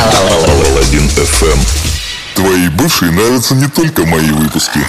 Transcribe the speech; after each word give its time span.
Паладин 0.00 1.06
FM. 1.16 1.58
Твои 2.34 2.68
бывшие 2.70 3.10
нравятся 3.12 3.54
не 3.54 3.66
только 3.66 4.06
мои 4.06 4.30
выпуски. 4.30 4.80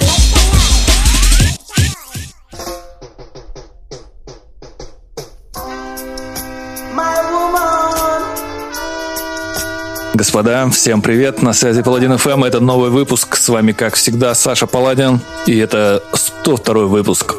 Господа, 10.14 10.70
всем 10.70 11.02
привет, 11.02 11.42
на 11.42 11.52
связи 11.52 11.82
Паладин 11.82 12.16
ФМ, 12.16 12.44
это 12.44 12.60
новый 12.60 12.90
выпуск, 12.90 13.36
с 13.36 13.48
вами, 13.48 13.72
как 13.72 13.96
всегда, 13.96 14.34
Саша 14.34 14.66
Паладин, 14.66 15.20
и 15.46 15.58
это 15.58 16.02
102 16.14 16.86
выпуск. 16.86 17.34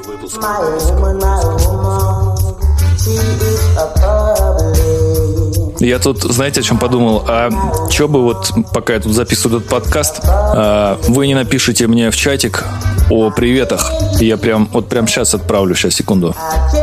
Я 5.84 6.00
тут, 6.00 6.22
знаете, 6.24 6.62
о 6.62 6.64
чем 6.64 6.80
подумал? 6.80 7.26
А 7.28 7.50
что 7.90 8.08
бы 8.08 8.24
вот, 8.24 8.54
пока 8.74 8.94
я 8.94 9.02
тут 9.02 9.12
записываю 9.12 9.60
этот 9.60 9.70
подкаст, 9.70 10.22
а, 10.24 10.98
вы 11.10 11.28
не 11.28 11.36
напишите 11.36 11.88
мне 11.88 12.10
в 12.10 12.16
чатик 12.16 12.64
о 13.10 13.32
приветах. 13.32 13.92
Я 14.22 14.38
прям, 14.38 14.70
вот 14.72 14.88
прям 14.88 15.10
сейчас 15.10 15.34
отправлю, 15.34 15.76
сейчас, 15.76 15.96
секунду. 15.96 16.34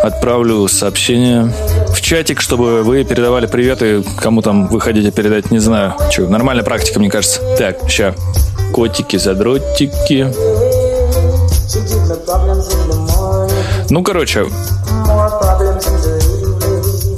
Отправлю 0.02 0.68
сообщение 0.68 1.50
в 1.88 2.02
чатик, 2.02 2.42
чтобы 2.42 2.82
вы 2.82 3.02
передавали 3.04 3.46
приветы, 3.46 4.04
кому 4.18 4.42
там 4.42 4.68
вы 4.68 4.82
хотите 4.82 5.10
передать, 5.10 5.50
не 5.50 5.60
знаю. 5.60 5.94
Что, 6.10 6.28
нормальная 6.28 6.64
практика, 6.64 6.98
мне 6.98 7.08
кажется. 7.08 7.40
Так, 7.56 7.78
сейчас. 7.88 8.14
Котики, 8.74 9.16
задротики. 9.16 10.28
Ну, 13.88 14.02
короче, 14.02 14.46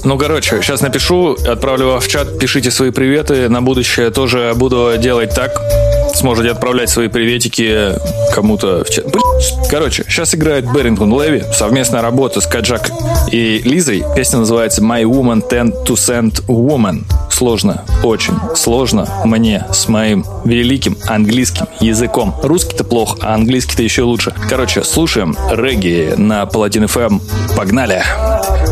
ну, 0.05 0.19
короче, 0.19 0.61
сейчас 0.63 0.81
напишу, 0.81 1.37
отправлю 1.47 1.89
вас 1.89 2.05
в 2.05 2.09
чат, 2.09 2.39
пишите 2.39 2.71
свои 2.71 2.91
приветы. 2.91 3.49
На 3.49 3.63
будущее 3.63 4.11
тоже 4.11 4.53
буду 4.57 4.93
делать 4.99 5.35
так. 5.35 5.61
Сможете 6.15 6.51
отправлять 6.51 6.91
свои 6.91 7.09
приветики 7.09 7.93
кому-то 8.35 8.85
в 8.85 8.91
чат. 8.91 9.07
Короче, 9.71 10.05
сейчас 10.09 10.35
играет 10.35 10.71
Берингтон 10.73 11.11
Леви, 11.21 11.45
совместная 11.53 12.03
работа 12.03 12.41
с 12.41 12.47
Каджак 12.47 12.91
и 13.31 13.61
Лизой. 13.65 14.05
Песня 14.17 14.41
называется 14.41 14.83
My 14.83 15.03
Woman 15.05 15.49
Tend 15.49 15.85
to 15.87 15.95
Send 15.95 16.45
Woman. 16.47 17.05
Сложно, 17.31 17.83
очень 18.03 18.35
сложно 18.55 19.09
мне 19.25 19.65
с 19.73 19.89
моим 19.89 20.25
великим 20.45 20.97
английским 21.07 21.67
языком. 21.81 22.35
Русский-то 22.43 22.85
плохо, 22.85 23.19
а 23.23 23.35
английский-то 23.35 23.83
еще 23.83 24.03
лучше. 24.03 24.35
Короче, 24.49 24.83
слушаем 24.85 25.37
регги 25.51 26.15
на 26.17 26.45
Паладин 26.47 26.85
FM. 26.85 27.21
Погнали! 27.57 28.03
Погнали! 28.03 28.72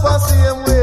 same 0.00 0.64
way. 0.64 0.79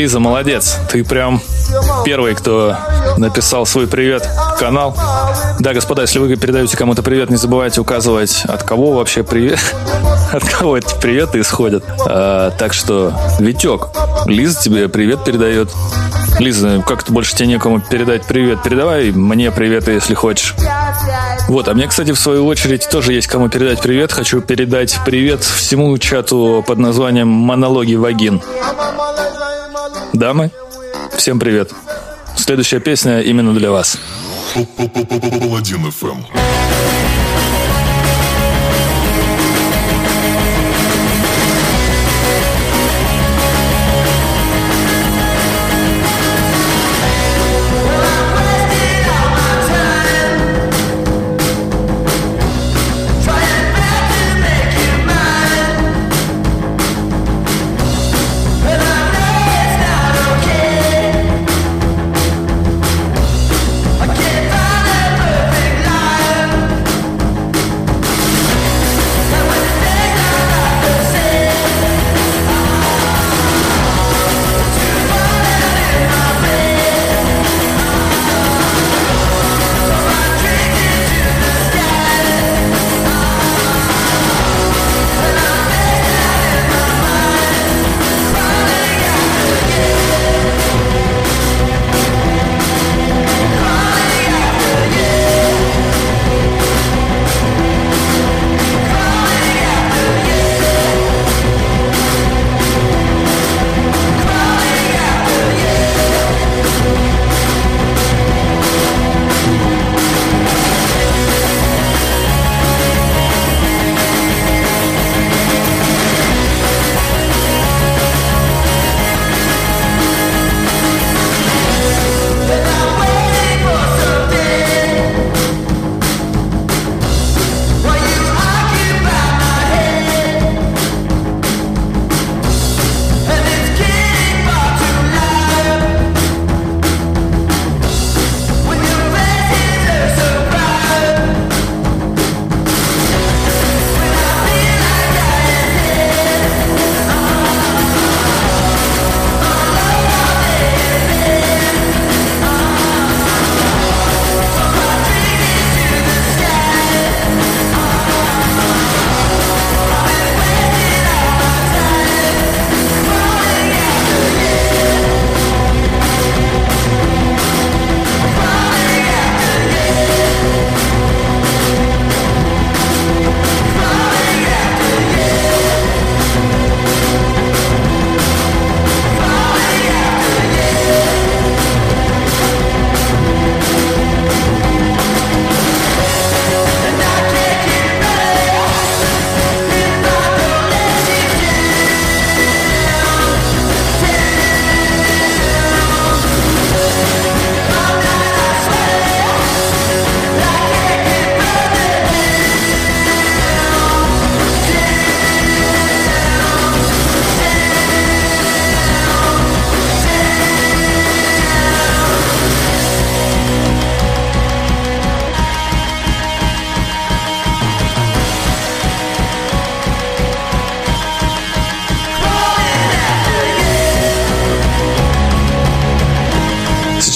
Лиза, 0.00 0.18
молодец. 0.18 0.78
Ты 0.90 1.04
прям 1.04 1.42
первый, 2.06 2.34
кто 2.34 2.74
написал 3.18 3.66
свой 3.66 3.86
привет 3.86 4.26
в 4.54 4.58
канал. 4.58 4.96
Да, 5.58 5.74
господа, 5.74 6.00
если 6.00 6.18
вы 6.18 6.34
передаете 6.36 6.74
кому-то 6.74 7.02
привет, 7.02 7.28
не 7.28 7.36
забывайте 7.36 7.82
указывать, 7.82 8.44
от 8.46 8.62
кого 8.62 8.92
вообще 8.92 9.24
привет, 9.24 9.58
от 10.32 10.42
кого 10.42 10.78
эти 10.78 10.98
приветы 10.98 11.40
исходят. 11.40 11.84
А, 12.06 12.50
так 12.52 12.72
что, 12.72 13.12
Витек, 13.40 13.88
Лиза 14.24 14.62
тебе 14.62 14.88
привет 14.88 15.22
передает. 15.22 15.68
Лиза, 16.38 16.82
как-то 16.86 17.12
больше 17.12 17.36
тебе 17.36 17.48
некому 17.48 17.82
передать 17.82 18.22
привет. 18.22 18.62
Передавай 18.62 19.10
мне 19.10 19.50
приветы, 19.50 19.90
если 19.90 20.14
хочешь. 20.14 20.54
Вот, 21.48 21.68
а 21.68 21.74
мне, 21.74 21.86
кстати, 21.86 22.12
в 22.12 22.18
свою 22.18 22.46
очередь 22.46 22.88
тоже 22.88 23.12
есть 23.12 23.26
кому 23.26 23.50
передать 23.50 23.82
привет. 23.82 24.12
Хочу 24.12 24.40
передать 24.40 24.98
привет 25.04 25.44
всему 25.44 25.98
чату 25.98 26.64
под 26.66 26.78
названием 26.78 27.28
«Монологи 27.28 27.96
вагин». 27.96 28.40
Дамы, 30.12 30.50
всем 31.16 31.38
привет. 31.38 31.72
Следующая 32.36 32.80
песня 32.80 33.20
именно 33.20 33.54
для 33.54 33.70
вас. 33.70 33.98
Паладин 34.54 35.90
ФМ. 35.90 36.59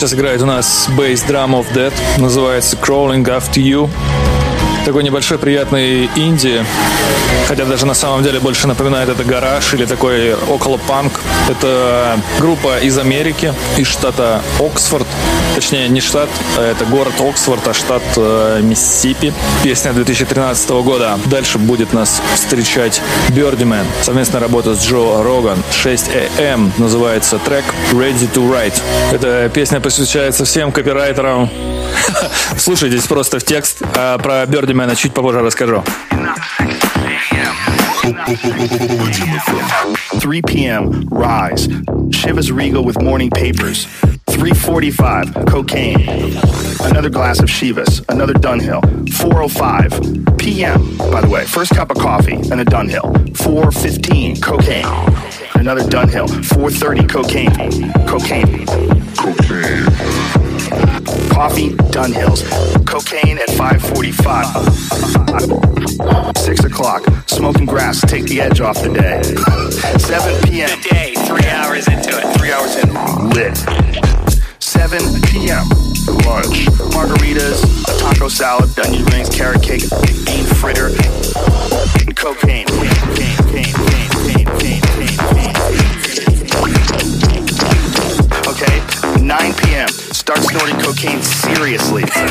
Сейчас 0.05 0.19
играет 0.19 0.43
у 0.43 0.45
нас 0.45 0.87
Bass 0.99 1.27
Drum 1.27 1.59
of 1.59 1.73
Death, 1.73 1.95
называется 2.19 2.77
Crawling 2.77 3.25
After 3.25 3.55
You. 3.55 3.89
Такой 4.85 5.03
небольшой 5.03 5.39
приятный 5.39 6.11
инди, 6.15 6.63
хотя 7.49 7.65
даже 7.65 7.87
на 7.87 7.95
самом 7.95 8.23
деле 8.23 8.39
больше 8.39 8.69
напоминает 8.69 9.09
это 9.09 9.25
гараж 9.25 9.73
или 9.73 9.87
такой 9.87 10.35
около 10.35 10.77
панк. 10.77 11.21
Это 11.49 12.21
группа 12.39 12.79
из 12.81 12.99
Америки, 12.99 13.55
из 13.79 13.87
штата 13.87 14.43
Оксфорд. 14.61 15.07
Точнее, 15.55 15.89
не 15.89 16.03
штат, 16.03 16.29
а 16.59 16.71
это 16.71 16.85
город 16.85 17.15
Оксфорд, 17.19 17.67
а 17.67 17.73
штат 17.73 18.03
э, 18.17 18.61
Миссисипи. 18.63 19.33
Песня 19.63 19.95
2013 19.95 20.69
года. 20.71 21.19
Дальше 21.27 21.59
будет 21.59 21.95
нас 21.95 22.21
встречать 22.35 23.01
Birdman. 23.31 23.87
Совместная 24.03 24.43
работа 24.43 24.75
с 24.75 24.85
Джо 24.85 25.23
Роган. 25.23 25.63
6 25.71 26.11
AM 26.39 26.73
называется 26.77 27.39
трек 27.39 27.65
Ready 27.93 28.31
to 28.35 28.47
Write. 28.51 28.83
Эта 29.13 29.49
песня 29.49 29.81
посвящается 29.81 30.45
всем 30.45 30.73
копирайтерам. 30.73 31.49
Слушайтесь 32.57 33.07
просто 33.07 33.39
в 33.39 33.45
текст. 33.45 33.83
А 33.97 34.19
про 34.19 34.45
Birdman 34.45 34.95
чуть 34.97 35.13
попозже 35.13 35.41
расскажу. 35.41 35.83
3 40.21 40.43
p.m. 40.43 41.09
Rise. 41.11 41.69
Chivas 42.11 42.51
Regal 42.51 42.85
with 42.85 43.01
morning 43.03 43.31
papers. 43.31 43.87
345 44.27 45.47
cocaine. 45.47 46.37
Another 46.81 47.09
glass 47.09 47.41
of 47.41 47.49
Chivas. 47.49 48.05
Another 48.09 48.35
Dunhill. 48.35 48.83
405 49.15 50.37
p.m. 50.39 50.97
By 50.99 51.21
the 51.21 51.29
way, 51.29 51.45
first 51.45 51.75
cup 51.75 51.91
of 51.91 51.99
coffee 51.99 52.35
and 52.35 52.61
a 52.61 52.65
Dunhill. 52.65 53.37
415 53.37 54.41
cocaine. 54.41 54.87
Another 55.55 55.83
Dunhill. 55.83 56.29
430 56.45 57.07
cocaine. 57.07 57.51
Cocaine. 58.07 58.67
Cocaine. 59.17 60.44
Coffee, 61.35 61.71
Dunhills. 61.91 62.45
Cocaine 62.87 63.39
at 63.39 63.49
5:45. 63.51 64.47
Six 66.37 66.65
o'clock, 66.65 67.03
smoking 67.27 67.67
grass, 67.67 68.01
take 68.03 68.25
the 68.27 68.41
edge 68.41 68.61
off 68.61 68.81
the 68.81 68.91
day. 68.91 69.21
7 69.99 70.43
p.m. 70.43 70.69
The 70.69 70.89
day, 70.91 71.15
three 71.27 71.49
hours 71.51 71.89
into 71.89 72.17
it. 72.17 72.25
Three 72.39 72.53
hours 72.53 72.77
in, 72.77 72.89
lit. 73.31 73.57
7 74.61 75.01
p.m. 75.27 75.67
Lunch, 76.25 76.69
margaritas, 76.95 77.65
a 77.89 77.93
taco 77.99 78.29
salad, 78.29 78.71
onion 78.79 79.05
rings, 79.07 79.29
carrot 79.29 79.63
cake, 79.63 79.91
bean 80.25 80.45
fritter, 80.45 80.87
and 82.01 82.15
cocaine. 82.15 82.67
Cocaine, 82.67 82.95
cocaine, 82.95 83.37
cocaine, 83.37 83.75
cocaine, 83.75 84.47
cocaine, 84.47 85.17
cocaine. 85.17 86.94
Okay, 88.55 88.79
9 89.21 89.55
p.m. 89.55 89.89
Start 89.89 90.39
snorting 90.39 90.79
cocaine 90.79 91.21
seriously. 91.21 92.05
10 92.05 92.29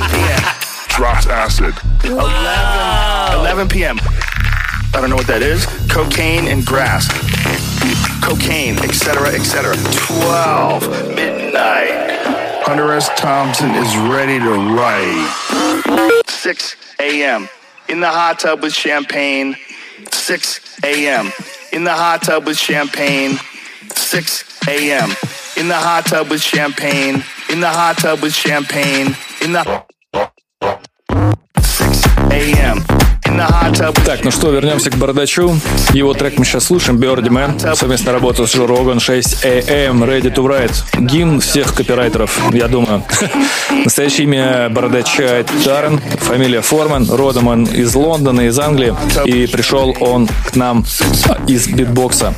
p.m. 0.00 0.42
Drops 0.88 1.26
acid. 1.26 1.74
11, 2.02 3.40
11 3.40 3.68
p.m. 3.68 3.98
I 4.00 5.00
don't 5.02 5.10
know 5.10 5.16
what 5.16 5.26
that 5.26 5.42
is. 5.42 5.66
Cocaine 5.90 6.48
and 6.48 6.64
grass. 6.64 7.08
Cocaine, 8.24 8.78
etc., 8.78 9.34
etc. 9.34 9.76
12 9.76 11.14
midnight. 11.14 12.24
Hunter 12.64 12.90
S. 12.92 13.10
Thompson 13.18 13.68
is 13.72 13.94
ready 14.08 14.38
to 14.38 14.50
write. 14.74 16.24
6 16.26 16.76
a.m. 17.00 17.50
In 17.90 18.00
the 18.00 18.08
hot 18.08 18.40
tub 18.40 18.62
with 18.62 18.72
champagne. 18.72 19.56
6 20.10 20.80
a.m. 20.84 21.30
In 21.70 21.84
the 21.84 21.92
hot 21.92 22.22
tub 22.22 22.46
with 22.46 22.56
champagne. 22.56 23.38
6 23.94 24.53
a.m. 24.68 25.10
In 25.56 25.68
the 25.68 25.74
hot 25.74 26.06
tub 26.06 26.30
with 26.30 26.42
champagne. 26.42 27.22
In 27.50 27.60
the 27.60 27.68
hot 27.68 27.98
tub 27.98 28.20
with 28.22 28.34
champagne. 28.34 29.16
In 29.42 29.52
the 29.52 29.84
6 31.60 32.06
a.m. 32.30 32.93
Так, 34.04 34.24
ну 34.24 34.30
что, 34.30 34.50
вернемся 34.50 34.90
к 34.90 34.96
Бардачу. 34.96 35.56
Его 35.92 36.14
трек 36.14 36.38
мы 36.38 36.44
сейчас 36.44 36.64
слушаем, 36.64 36.98
Birdie 36.98 37.30
Man. 37.30 37.74
Совместная 37.74 38.12
работа 38.12 38.46
с 38.46 38.54
Джо 38.54 38.66
Роган, 38.66 39.00
6 39.00 39.44
AM, 39.44 40.04
Ready 40.04 40.32
to 40.32 40.44
Write. 40.46 40.84
Гимн 41.00 41.40
всех 41.40 41.74
копирайтеров, 41.74 42.38
я 42.52 42.68
думаю. 42.68 43.02
Настоящее 43.84 44.24
имя 44.24 44.68
Бардача 44.68 45.44
Тарен, 45.64 46.00
фамилия 46.20 46.60
Форман, 46.60 47.10
родом 47.10 47.48
он 47.48 47.64
из 47.64 47.94
Лондона, 47.94 48.42
из 48.42 48.58
Англии. 48.58 48.94
И 49.24 49.46
пришел 49.46 49.96
он 50.00 50.28
к 50.46 50.54
нам 50.54 50.84
из 51.48 51.66
битбокса. 51.66 52.34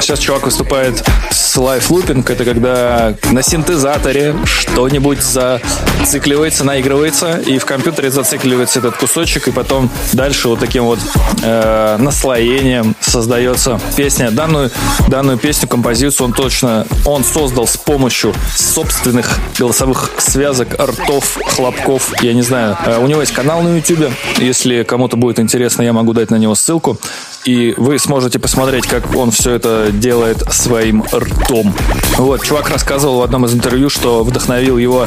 Сейчас 0.00 0.18
чувак 0.18 0.44
выступает 0.44 1.04
с 1.30 1.56
лайф 1.56 1.90
лупинг. 1.90 2.28
Это 2.28 2.44
когда 2.44 3.14
на 3.30 3.42
синтезаторе 3.42 4.34
что-нибудь 4.44 5.20
зацикливается, 5.22 6.64
наигрывается, 6.64 7.38
и 7.38 7.58
в 7.58 7.64
компьютере 7.64 8.10
зацикливается 8.10 8.80
этот 8.80 8.96
кусочек, 8.96 9.48
и 9.48 9.52
потом 9.52 9.90
дальше 10.18 10.48
вот 10.48 10.58
таким 10.58 10.82
вот 10.82 10.98
э, 11.44 11.96
наслоением 12.00 12.96
создается 13.00 13.80
песня. 13.96 14.32
Данную, 14.32 14.70
данную 15.06 15.38
песню, 15.38 15.68
композицию 15.68 16.26
он 16.26 16.32
точно 16.32 16.86
он 17.06 17.22
создал 17.22 17.68
с 17.68 17.76
помощью 17.76 18.34
собственных 18.56 19.38
голосовых 19.56 20.10
связок, 20.18 20.74
ртов, 20.74 21.38
хлопков, 21.54 22.12
я 22.20 22.34
не 22.34 22.42
знаю. 22.42 22.76
Э, 22.84 22.98
у 22.98 23.06
него 23.06 23.20
есть 23.20 23.32
канал 23.32 23.62
на 23.62 23.76
YouTube, 23.76 24.10
если 24.38 24.82
кому-то 24.82 25.16
будет 25.16 25.38
интересно, 25.38 25.82
я 25.82 25.92
могу 25.92 26.12
дать 26.12 26.30
на 26.30 26.36
него 26.36 26.56
ссылку. 26.56 26.98
И 27.44 27.74
вы 27.76 28.00
сможете 28.00 28.40
посмотреть, 28.40 28.86
как 28.88 29.14
он 29.14 29.30
все 29.30 29.52
это 29.52 29.90
делает 29.92 30.52
своим 30.52 31.04
ртом. 31.14 31.72
Вот, 32.16 32.42
чувак 32.42 32.68
рассказывал 32.70 33.20
в 33.20 33.22
одном 33.22 33.46
из 33.46 33.54
интервью, 33.54 33.88
что 33.88 34.24
вдохновил 34.24 34.78
его 34.78 35.06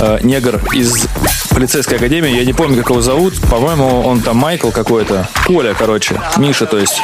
э, 0.00 0.18
негр 0.22 0.60
из 0.72 1.04
полицейской 1.50 1.98
академии. 1.98 2.30
Я 2.30 2.44
не 2.44 2.52
помню, 2.52 2.78
как 2.78 2.90
его 2.90 3.02
зовут. 3.02 3.34
По-моему, 3.50 4.02
он 4.02 4.20
там 4.20 4.36
Майкл 4.52 4.70
какой-то. 4.70 5.26
Коля, 5.46 5.72
короче. 5.72 6.20
Миша, 6.36 6.66
то 6.66 6.76
есть. 6.76 7.00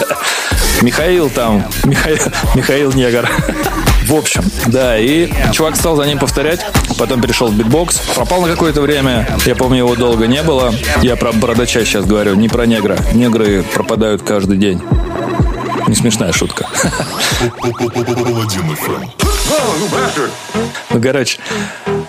Михаил 0.80 1.28
там. 1.28 1.62
Михаил, 1.84 2.16
Михаил 2.54 2.90
Негр. 2.94 3.28
В 4.06 4.14
общем, 4.14 4.42
да, 4.68 4.98
и 4.98 5.30
чувак 5.52 5.76
стал 5.76 5.96
за 5.96 6.06
ним 6.06 6.18
повторять, 6.18 6.64
потом 6.98 7.20
перешел 7.20 7.48
в 7.48 7.54
битбокс, 7.54 7.98
пропал 8.14 8.40
на 8.40 8.48
какое-то 8.48 8.80
время, 8.80 9.28
я 9.44 9.54
помню, 9.54 9.80
его 9.80 9.94
долго 9.94 10.26
не 10.26 10.42
было. 10.42 10.74
Я 11.02 11.16
про 11.16 11.32
бородача 11.32 11.84
сейчас 11.84 12.06
говорю, 12.06 12.34
не 12.34 12.48
про 12.48 12.64
негра. 12.64 12.96
Негры 13.12 13.62
пропадают 13.62 14.22
каждый 14.22 14.56
день. 14.56 14.80
Не 15.86 15.94
смешная 15.94 16.32
шутка. 16.32 16.66
Короче, 21.02 21.38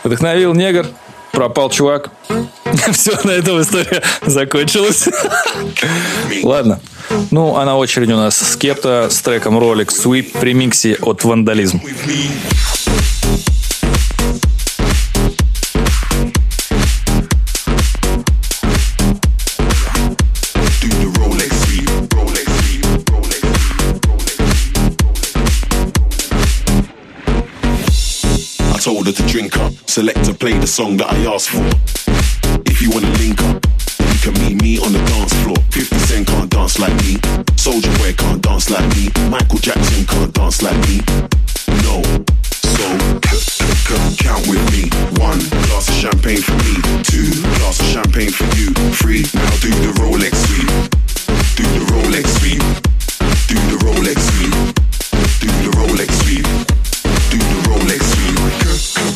вдохновил 0.06 0.54
негр, 0.54 0.88
пропал 1.32 1.70
чувак. 1.70 2.10
Все, 2.92 3.18
на 3.24 3.32
этом 3.32 3.62
история 3.62 4.02
закончилась. 4.26 5.08
Ладно. 6.44 6.80
Ну, 7.32 7.58
а 7.58 7.66
на 7.66 7.78
очереди 7.78 8.14
у 8.14 8.18
нас 8.18 8.38
Skepta 8.38 9.08
с 9.10 9.22
треком 9.22 9.58
Rolex 9.58 9.90
Sweep 10.04 10.40
в 10.40 10.54
ремиксе 10.54 10.98
от 11.02 11.24
Vandalism. 11.24 11.82
Rolex 21.18 21.61
her 29.06 29.14
to 29.14 29.28
drink 29.32 29.58
up, 29.58 29.74
select 29.88 30.26
to 30.26 30.34
play 30.34 30.52
the 30.58 30.68
song 30.68 30.98
that 30.98 31.08
I 31.08 31.18
asked 31.34 31.50
for. 31.50 31.64
If 32.70 32.82
you 32.82 32.92
wanna 32.92 33.10
link 33.24 33.42
up, 33.48 33.64
you 33.98 34.20
can 34.20 34.34
meet 34.44 34.62
me 34.62 34.78
on 34.78 34.92
the 34.92 35.00
dance 35.10 35.34
floor. 35.42 35.56
50 35.72 35.98
Cent 36.06 36.28
can't 36.28 36.50
dance 36.50 36.78
like 36.78 36.94
me. 37.06 37.18
Soldier 37.56 37.90
Boy 37.98 38.14
can't 38.14 38.42
dance 38.42 38.70
like 38.70 38.86
me. 38.94 39.08
Michael 39.30 39.58
Jackson 39.58 40.06
can't 40.06 40.34
dance 40.34 40.62
like 40.62 40.78
me. 40.90 41.00
No. 41.88 42.04
So, 42.52 42.86
count 44.22 44.44
with 44.52 44.62
me. 44.76 44.92
One 45.18 45.40
glass 45.72 45.88
of 45.88 45.96
champagne 45.96 46.42
for 46.42 46.58
me. 46.68 46.76
Two 47.08 47.32
glass 47.64 47.80
of 47.80 47.88
champagne 47.88 48.30
for 48.30 48.46
you. 48.60 48.70
Three, 49.00 49.24
now 49.34 49.54
do 49.64 49.72
the 49.82 49.92
Rolex 50.04 50.36
sweep. 50.46 50.70
Do 51.58 51.64
the 51.80 51.84
Rolex 51.90 52.28
sweep. 52.38 52.62
Do 53.48 53.56
the 53.72 53.78
Rolex 53.88 54.20
sweep. 54.20 54.54
Do 55.40 55.48
the 55.64 55.72
Rolex 55.80 56.12
sweep. 56.22 56.46
Do 57.32 57.38
the 57.40 57.60
Rolex 57.70 58.02
sweep. 58.04 58.21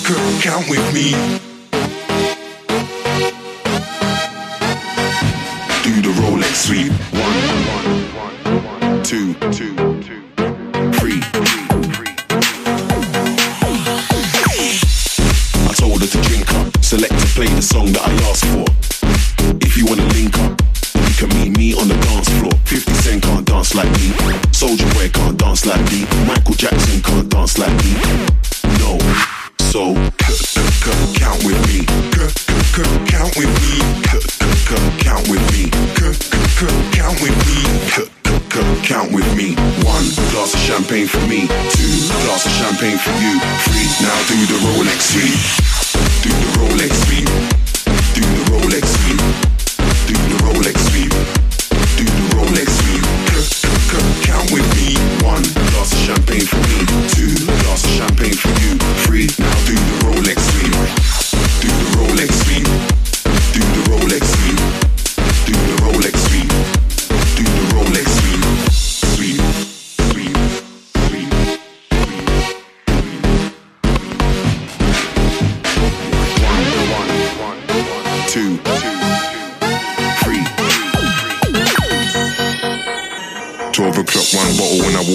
C- 0.06 0.14
count 0.40 0.70
with 0.70 0.94
me. 0.94 1.14
Do 5.82 5.94
the 6.00 6.14
Rolex 6.22 6.54
sweep. 6.68 6.92
One, 7.10 7.40
one, 8.14 9.02
two, 9.02 9.34
two, 9.50 9.74
two, 10.06 10.22
three. 10.94 11.22
I 15.58 15.74
told 15.76 16.02
her 16.02 16.08
to 16.08 16.22
drink 16.22 16.46
select 16.84 17.20
to 17.20 17.28
play 17.34 17.48
the 17.48 17.64
song 17.64 17.92
that 17.94 18.04
I 18.06 18.14
asked 18.30 18.46
for. 18.54 18.66
If 19.66 19.76
you 19.76 19.88
wanna 19.88 20.06
link 20.14 20.38
up, 20.38 20.62
you 20.94 21.16
can 21.18 21.30
meet 21.30 21.58
me 21.58 21.74
on 21.74 21.88
the 21.88 21.96
dance 21.96 22.30
floor. 22.38 22.54
50 22.66 22.94
Cent 22.94 23.24
can't 23.24 23.44
dance 23.48 23.74
like 23.74 23.90
me. 23.94 24.14
Soldier 24.52 24.86
Boy 24.94 25.10
can't 25.10 25.36
dance 25.36 25.66
like 25.66 25.82
me. 25.92 26.06
Michael 26.28 26.54
Jackson 26.54 27.02
can't 27.02 27.28
dance 27.28 27.58
like 27.58 27.74
me. 27.84 27.96
No. 28.78 29.35
So, 29.76 29.92
count 31.20 31.44
with 31.44 31.60
me. 31.68 31.84
Count 33.12 33.36
with 33.36 33.52
me. 33.60 33.76
Count 35.04 35.28
with 35.28 35.44
me. 35.52 35.68
Count 36.96 37.20
with 37.20 37.36
me. 37.44 37.60
Count 38.88 39.12
with 39.12 39.28
me. 39.36 39.52
One 39.84 40.08
glass 40.32 40.54
of 40.54 40.62
champagne 40.62 41.08
for 41.08 41.20
me. 41.28 41.52
Two 41.76 41.92
glass 42.24 42.46
of 42.46 42.54
champagne 42.56 42.98
for 42.98 43.12
you. 43.20 43.36
Three. 43.68 43.84
Now 44.00 44.16
do 44.32 44.40
the 44.48 44.56
Rolex 44.64 45.12
sweep. 45.12 45.36
Do 46.24 46.32
the 46.32 46.50
Rolex 46.56 46.96
sweep. 47.04 47.28
Do 48.16 48.24
the 48.24 48.44
Rolex 48.56 48.88
sweep. 48.96 49.20
Do 50.08 50.16
the 50.16 50.36
Rolex 50.40 50.80
sweep. 50.88 51.12
Do 52.00 52.06
the 52.06 52.26
Rolex 52.32 52.70
sweep. 52.80 53.04
Count 54.24 54.52
with 54.52 54.68
me. 54.78 54.96
One 55.26 55.44
glass 55.72 55.92
of 55.92 56.00
champagne 56.00 56.46
for 56.48 56.64
me. 56.64 56.80
Two 57.10 57.36
glass 57.64 57.84
of 57.84 57.92
champagne 57.92 58.36
for 58.36 58.48
you. 58.64 58.78
Three. 59.04 59.55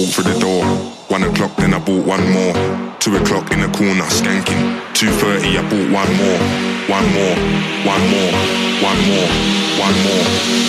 walk 0.00 0.08
through 0.14 0.32
the 0.32 0.40
door. 0.40 0.64
One 1.08 1.22
o'clock, 1.22 1.56
then 1.56 1.74
I 1.74 1.78
bought 1.78 2.06
one 2.06 2.32
more. 2.32 2.54
Two 2.98 3.16
o'clock 3.16 3.52
in 3.52 3.60
the 3.60 3.68
corner, 3.76 4.08
skanking. 4.08 4.80
Two 4.94 5.10
thirty, 5.10 5.58
I 5.58 5.62
bought 5.62 5.90
one 5.92 6.12
more. 6.16 6.40
One 6.88 7.06
more, 7.12 7.36
one 7.84 8.04
more, 8.10 8.32
one 8.80 9.00
more, 9.06 9.28
one 9.76 9.96
more, 10.04 10.26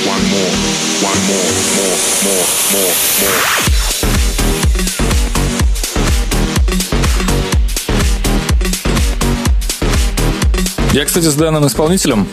one 0.08 0.24
more, 0.32 0.54
one 1.04 1.22
more, 1.28 1.50
more, 1.76 1.98
more, 2.24 2.48
more, 2.74 2.96
more. 3.22 3.44
Я, 10.94 11.06
кстати, 11.06 11.26
с 11.26 11.36
данным 11.36 11.68
исполнителем 11.68 12.28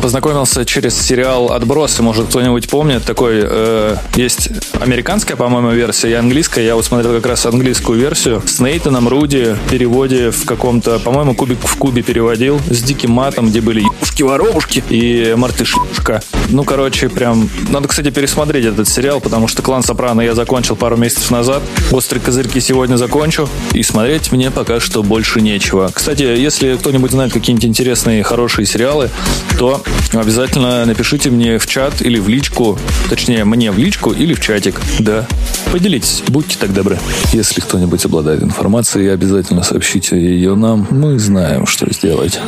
познакомился 0.00 0.64
через 0.64 0.98
сериал 0.98 1.52
«Отбросы». 1.52 2.02
Может, 2.02 2.28
кто-нибудь 2.28 2.68
помнит 2.68 3.04
такой? 3.04 3.42
э, 3.42 3.96
есть 4.16 4.50
американская, 4.80 5.36
по-моему, 5.36 5.70
версия 5.70 6.10
и 6.10 6.14
английская. 6.14 6.64
Я 6.64 6.74
вот 6.74 6.84
смотрел 6.84 7.12
как 7.14 7.26
раз 7.26 7.46
английскую 7.46 7.98
версию 7.98 8.42
с 8.46 8.60
Нейтаном 8.60 9.08
Руди 9.08 9.56
в 9.66 9.70
переводе 9.70 10.30
в 10.30 10.44
каком-то, 10.44 10.98
по-моему, 10.98 11.34
«Кубик 11.34 11.58
в 11.62 11.76
кубе» 11.76 12.02
переводил 12.02 12.60
с 12.70 12.82
диким 12.82 13.12
матом, 13.12 13.48
где 13.48 13.60
были 13.60 13.80
ебушки-воробушки 13.80 14.82
и 14.88 15.34
мартышка. 15.36 16.22
Ну, 16.48 16.64
короче, 16.64 17.08
прям... 17.08 17.48
Надо, 17.70 17.88
кстати, 17.88 18.10
пересмотреть 18.10 18.66
этот 18.66 18.88
сериал, 18.88 19.20
потому 19.20 19.48
что 19.48 19.62
«Клан 19.62 19.82
Сопрано» 19.82 20.20
я 20.20 20.34
закончил 20.34 20.76
пару 20.76 20.96
месяцев 20.96 21.30
назад. 21.30 21.62
«Острые 21.90 22.22
козырьки» 22.22 22.60
сегодня 22.60 22.96
закончу. 22.96 23.48
И 23.72 23.82
смотреть 23.82 24.32
мне 24.32 24.50
пока 24.50 24.80
что 24.80 25.02
больше 25.02 25.40
нечего. 25.40 25.90
Кстати, 25.92 26.22
если 26.22 26.76
кто-нибудь 26.76 27.10
знает 27.10 27.32
какие-нибудь 27.32 27.66
интересные, 27.66 28.22
хорошие 28.22 28.66
сериалы, 28.66 29.10
то 29.58 29.81
обязательно 30.12 30.84
напишите 30.84 31.30
мне 31.30 31.58
в 31.58 31.66
чат 31.66 32.02
или 32.02 32.18
в 32.18 32.28
личку, 32.28 32.78
точнее, 33.08 33.44
мне 33.44 33.70
в 33.70 33.78
личку 33.78 34.12
или 34.12 34.34
в 34.34 34.40
чатик. 34.40 34.80
Да. 34.98 35.26
Поделитесь, 35.70 36.22
будьте 36.28 36.58
так 36.58 36.72
добры. 36.72 36.98
Если 37.32 37.60
кто-нибудь 37.60 38.04
обладает 38.04 38.42
информацией, 38.42 39.08
обязательно 39.08 39.62
сообщите 39.62 40.16
ее 40.16 40.54
нам. 40.54 40.86
Мы 40.90 41.18
знаем, 41.18 41.66
что 41.66 41.92
сделать. 41.92 42.38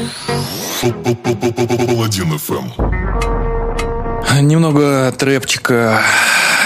ФМ. 2.38 2.68
Немного 4.40 5.12
трэпчика 5.16 6.00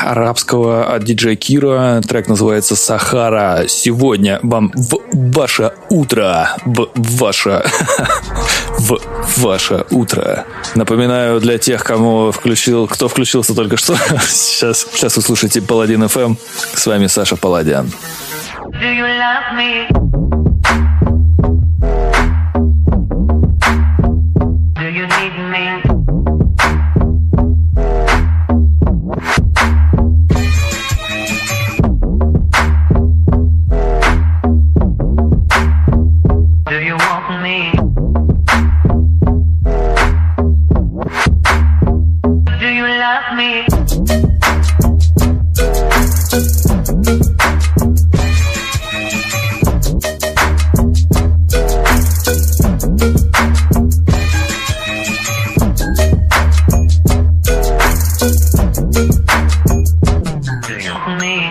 арабского 0.04 0.94
от 0.94 1.04
диджея 1.04 1.36
Кира. 1.36 2.00
Трек 2.06 2.28
называется 2.28 2.76
«Сахара». 2.76 3.64
Сегодня 3.68 4.40
вам 4.42 4.72
в 4.74 5.00
ваше 5.12 5.72
утро, 5.90 6.56
в 6.64 6.88
ваше, 6.94 7.64
в 8.78 9.38
ваше 9.38 9.84
утро. 9.90 10.46
Напоминаю 10.74 11.40
для 11.40 11.58
тех, 11.58 11.84
кому 11.84 12.30
включил, 12.30 12.86
кто 12.86 13.08
включился 13.08 13.54
только 13.54 13.76
что. 13.76 13.96
Сейчас, 14.28 14.86
сейчас 14.92 15.16
вы 15.16 15.22
слушаете 15.22 15.60
Паладин 15.60 16.08
ФМ. 16.08 16.36
С 16.74 16.86
вами 16.86 17.06
Саша 17.06 17.36
Паладян. 17.36 17.90
Do 24.78 24.88
you 24.88 25.06
need 25.06 25.36
me? 25.50 25.97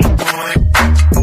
boy. 0.01 1.16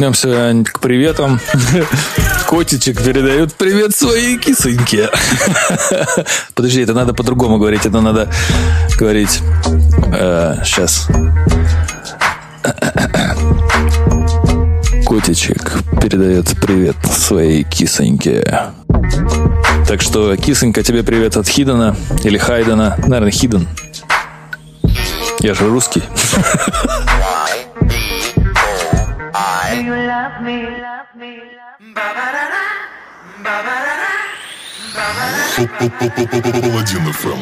Вернемся 0.00 0.64
к 0.72 0.80
приветам. 0.80 1.38
Котичек 2.48 3.02
передает 3.02 3.52
привет 3.52 3.94
своей 3.94 4.38
кисоньке. 4.38 5.10
Подожди, 6.54 6.80
это 6.80 6.94
надо 6.94 7.12
по-другому 7.12 7.58
говорить. 7.58 7.84
Это 7.84 8.00
надо 8.00 8.32
говорить... 8.98 9.42
сейчас. 10.64 11.06
Котичек 15.06 15.70
передает 16.00 16.48
привет 16.62 16.96
своей 17.04 17.64
кисоньке. 17.64 18.42
Так 19.86 20.00
что, 20.00 20.34
кисонька, 20.36 20.82
тебе 20.82 21.02
привет 21.02 21.36
от 21.36 21.46
Хидена 21.46 21.94
или 22.24 22.38
Хайдена. 22.38 22.96
Наверное, 23.06 23.32
Хиден. 23.32 23.68
Я 25.40 25.52
же 25.52 25.68
русский. 25.68 26.02
Паладин 36.61 37.13
ФМ. 37.13 37.39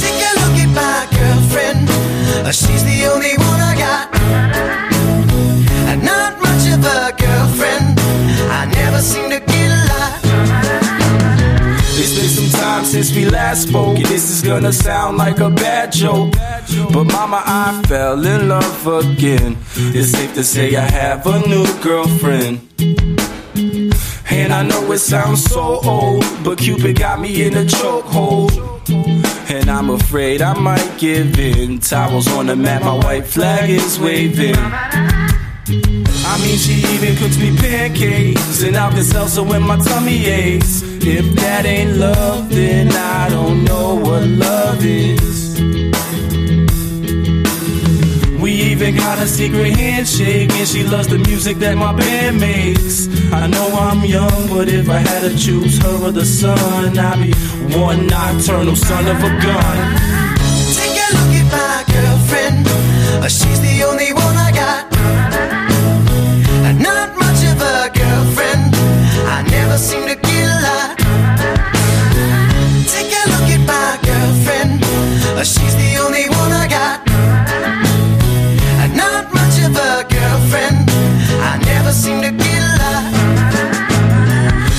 Take 0.00 0.22
a 0.28 0.32
look 0.40 0.56
at 0.64 0.70
my 0.74 1.06
girlfriend. 1.16 1.88
Uh, 2.46 2.52
She's 2.52 2.84
the 2.84 3.06
only 3.12 3.34
one 3.36 3.60
I 3.60 3.74
got. 3.76 4.06
And 5.90 6.02
not 6.02 6.32
much 6.40 6.64
of 6.74 6.84
a 6.84 7.12
girlfriend. 7.16 7.98
I 8.50 8.66
never 8.66 9.00
seem 9.00 9.30
to 9.30 9.40
get 9.40 9.70
a 9.70 9.80
lot. 9.92 10.18
It's 12.00 12.14
been 12.16 12.28
some 12.28 12.50
time 12.60 12.84
since 12.84 13.14
we 13.14 13.24
last 13.26 13.68
spoke. 13.68 13.96
and 13.96 14.06
This 14.06 14.30
is 14.30 14.42
gonna 14.42 14.72
sound 14.72 15.16
like 15.18 15.38
a 15.40 15.50
bad 15.50 15.92
joke. 15.92 16.32
But 16.92 17.04
mama, 17.04 17.42
I 17.44 17.82
fell 17.88 18.24
in 18.24 18.48
love 18.48 18.86
again. 18.86 19.56
It's 19.76 20.10
safe 20.12 20.34
to 20.34 20.44
say 20.44 20.76
I 20.76 20.82
have 20.90 21.26
a 21.26 21.38
new 21.48 21.66
girlfriend. 21.82 22.60
And 24.33 24.51
I 24.51 24.63
know 24.63 24.91
it 24.91 24.99
sounds 24.99 25.43
so 25.43 25.79
old, 25.83 26.25
but 26.43 26.57
Cupid 26.57 26.97
got 26.97 27.19
me 27.19 27.43
in 27.45 27.53
a 27.53 27.63
chokehold. 27.63 28.51
And 29.49 29.69
I'm 29.69 29.91
afraid 29.91 30.41
I 30.41 30.53
might 30.59 30.97
give 30.97 31.37
in. 31.37 31.79
Towels 31.79 32.27
on 32.29 32.47
the 32.47 32.55
mat, 32.55 32.81
my 32.81 32.95
white 32.95 33.27
flag 33.27 33.69
is 33.69 33.99
waving. 33.99 34.55
I 36.25 36.39
mean, 36.41 36.57
she 36.57 36.73
even 36.95 37.15
cooks 37.17 37.37
me 37.37 37.55
pancakes 37.55 38.63
and 38.63 38.75
Alka-Seltzer 38.75 39.43
when 39.43 39.61
my 39.61 39.77
tummy 39.77 40.25
aches. 40.25 40.81
If 40.83 41.35
that 41.35 41.65
ain't 41.65 41.97
love, 41.97 42.49
then 42.49 42.91
I 42.91 43.29
don't 43.29 43.63
know 43.63 43.95
what 43.95 44.23
love 44.27 44.83
is. 44.83 45.42
Even 48.83 48.99
got 48.99 49.17
a 49.19 49.25
secret 49.27 49.73
handshake, 49.77 50.51
and 50.51 50.67
she 50.67 50.83
loves 50.83 51.07
the 51.07 51.17
music 51.17 51.57
that 51.57 51.77
my 51.77 51.93
band 51.93 52.37
makes. 52.39 53.07
I 53.31 53.47
know 53.47 53.67
I'm 53.79 54.03
young, 54.03 54.47
but 54.49 54.67
if 54.67 54.89
I 54.89 54.97
had 54.97 55.21
to 55.21 55.37
choose 55.37 55.77
her 55.83 56.05
or 56.05 56.11
the 56.11 56.25
sun, 56.25 56.97
I'd 56.97 57.21
be 57.23 57.31
one 57.77 58.07
nocturnal 58.07 58.75
son 58.75 59.07
of 59.07 59.17
a 59.23 59.31
gun. 59.45 59.77
Take 60.75 60.99
a 60.99 61.07
look 61.15 61.33
at 61.39 61.47
my 61.55 61.83
girlfriend. 61.95 62.67
Uh, 63.23 63.29
She's 63.29 63.61
the 63.61 63.83
only 63.87 64.11
one 64.11 64.35
I 64.35 64.51
got. 64.51 64.83
Uh, 66.67 66.73
Not 66.87 67.15
much 67.15 67.41
of 67.51 67.57
a 67.61 67.89
girlfriend. 67.99 68.75
I 69.35 69.47
never 69.49 69.77
seem 69.77 70.07
to 70.11 70.15
get 70.15 70.47
a 70.55 70.59
lot. 70.67 70.97
Take 72.91 73.11
a 73.15 73.23
look 73.31 73.47
at 73.55 73.63
my 73.63 73.91
girlfriend. 74.03 74.83
Uh, 75.39 75.43
She's 75.45 75.75
the 75.75 76.03
only 76.03 76.12
seem 81.93 82.21
to 82.21 82.31
get 82.31 82.61
a 82.61 82.71
lot. 82.81 83.13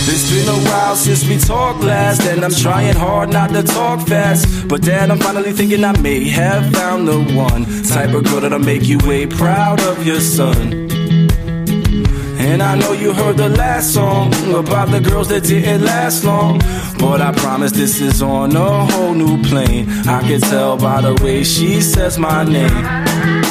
It's 0.07 0.31
been 0.31 0.48
a 0.48 0.59
while 0.68 0.96
since 0.96 1.27
we 1.29 1.38
talked 1.38 1.83
last, 1.83 2.22
and 2.22 2.44
I'm 2.44 2.53
trying 2.53 2.94
hard 2.96 3.31
not 3.31 3.50
to 3.50 3.62
talk 3.62 4.07
fast. 4.07 4.68
But 4.68 4.83
dad, 4.83 5.11
I'm 5.11 5.18
finally 5.18 5.53
thinking 5.53 5.85
I 5.85 5.96
may 6.00 6.29
have 6.29 6.72
found 6.72 7.07
the 7.09 7.20
one 7.35 7.64
type 7.85 8.14
of 8.14 8.24
girl 8.24 8.40
that'll 8.40 8.59
make 8.59 8.85
you 8.85 8.98
way 9.07 9.27
proud 9.27 9.81
of 9.83 10.07
your 10.07 10.20
son. 10.20 10.90
And 12.38 12.62
I 12.62 12.77
know 12.77 12.92
you 12.92 13.12
heard 13.12 13.37
the 13.37 13.48
last 13.48 13.94
song 13.94 14.33
about 14.55 14.90
the 14.90 15.00
girls 15.00 15.29
that 15.29 15.44
didn't 15.44 15.85
last 15.85 16.24
long. 16.24 16.59
But 16.98 17.20
I 17.20 17.33
promise 17.33 17.72
this 17.72 18.00
is 18.00 18.22
on 18.22 18.55
a 18.55 18.87
whole 18.87 19.14
new 19.14 19.42
plane. 19.44 19.88
I 20.07 20.20
can 20.20 20.40
tell 20.40 20.77
by 20.77 21.00
the 21.00 21.14
way 21.24 21.42
she 21.44 21.81
says 21.81 22.18
my 22.18 22.44
name. 22.44 23.44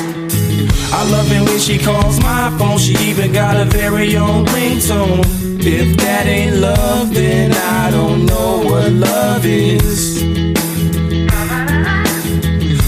I 1.04 1.10
love 1.10 1.30
it 1.34 1.42
when 1.42 1.60
she 1.60 1.78
calls 1.78 2.18
my 2.22 2.50
phone. 2.58 2.78
She 2.78 2.94
even 3.10 3.34
got 3.34 3.58
a 3.58 3.66
very 3.66 4.16
own 4.16 4.46
ringtone. 4.46 5.20
If 5.60 5.98
that 5.98 6.28
ain't 6.28 6.62
love, 6.62 7.14
then 7.14 7.52
I 7.52 7.92
don't 7.92 8.26
know 8.26 8.62
what 8.64 8.90
love 8.94 9.46
is. 9.46 10.24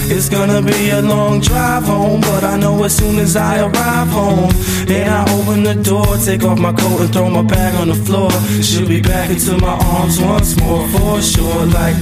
It's 0.08 0.30
gonna 0.30 0.62
be 0.62 0.88
a 0.88 1.02
long 1.02 1.40
drive 1.40 1.84
home, 1.84 2.22
but 2.22 2.42
I 2.42 2.56
know 2.56 2.82
as 2.84 2.96
soon 2.96 3.18
as 3.18 3.36
I 3.36 3.60
arrive 3.60 4.08
home 4.08 4.50
and 4.88 5.10
I 5.10 5.22
open 5.38 5.62
the 5.62 5.74
door, 5.74 6.16
take 6.16 6.42
off 6.42 6.58
my 6.58 6.72
coat 6.72 7.02
and 7.02 7.12
throw 7.12 7.28
my 7.28 7.42
bag 7.42 7.74
on 7.74 7.88
the 7.88 7.94
floor, 7.94 8.30
she'll 8.62 8.88
be 8.88 9.02
back 9.02 9.28
into 9.28 9.58
my 9.58 9.76
arms 9.94 10.18
once 10.22 10.58
more 10.58 10.88
for 10.88 11.20
sure. 11.20 11.66
Like 11.66 11.96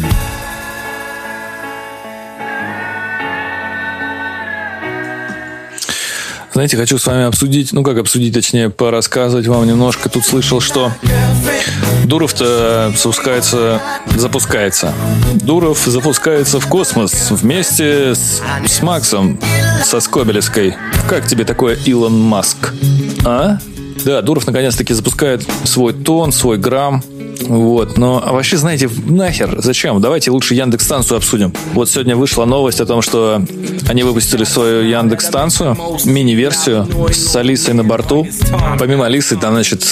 Знаете, 6.54 6.76
хочу 6.76 6.98
с 6.98 7.06
вами 7.06 7.24
обсудить, 7.24 7.72
ну 7.72 7.82
как 7.82 7.98
обсудить, 7.98 8.32
точнее, 8.32 8.70
порассказывать 8.70 9.48
вам 9.48 9.66
немножко. 9.66 10.08
Тут 10.08 10.24
слышал, 10.24 10.60
что 10.60 10.92
Дуров-то 12.04 12.92
запускается, 12.96 13.82
запускается. 14.16 14.94
Дуров 15.34 15.82
запускается 15.84 16.60
в 16.60 16.68
космос 16.68 17.32
вместе 17.32 18.14
с, 18.14 18.40
с 18.66 18.82
Максом, 18.82 19.40
со 19.82 19.98
Скобелевской. 19.98 20.76
Как 21.08 21.26
тебе 21.26 21.44
такое, 21.44 21.76
Илон 21.86 22.20
Маск? 22.20 22.72
А? 23.24 23.58
Да, 24.04 24.22
Дуров 24.22 24.46
наконец-таки 24.46 24.94
запускает 24.94 25.44
свой 25.64 25.92
тон, 25.92 26.30
свой 26.30 26.56
грамм. 26.56 27.02
Вот, 27.42 27.98
но 27.98 28.22
а 28.24 28.32
вообще, 28.32 28.56
знаете, 28.56 28.88
нахер, 29.06 29.56
зачем? 29.58 30.00
Давайте 30.00 30.30
лучше 30.30 30.54
Яндекс-станцию 30.54 31.18
обсудим. 31.18 31.52
Вот 31.72 31.90
сегодня 31.90 32.16
вышла 32.16 32.44
новость 32.44 32.80
о 32.80 32.86
том, 32.86 33.02
что 33.02 33.42
они 33.88 34.02
выпустили 34.02 34.44
свою 34.44 34.82
Яндекс-станцию, 34.82 35.76
мини-версию 36.04 36.88
с 37.12 37.36
Алисой 37.36 37.74
на 37.74 37.84
борту. 37.84 38.26
Помимо 38.78 39.06
Алисы, 39.06 39.36
там, 39.36 39.54
значит, 39.54 39.84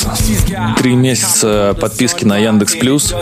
три 0.78 0.94
месяца 0.94 1.76
подписки 1.80 2.24
на 2.24 2.38
Яндекс 2.38 2.76
Плюс, 2.76 3.14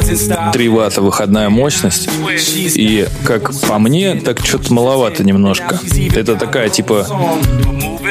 3 0.52 0.68
ватта 0.68 1.02
выходная 1.02 1.48
мощность. 1.48 2.08
И, 2.56 3.06
как 3.24 3.52
по 3.68 3.78
мне, 3.78 4.14
так 4.14 4.44
что-то 4.44 4.72
маловато 4.72 5.24
немножко. 5.24 5.78
Это 6.14 6.36
такая, 6.36 6.68
типа, 6.68 7.06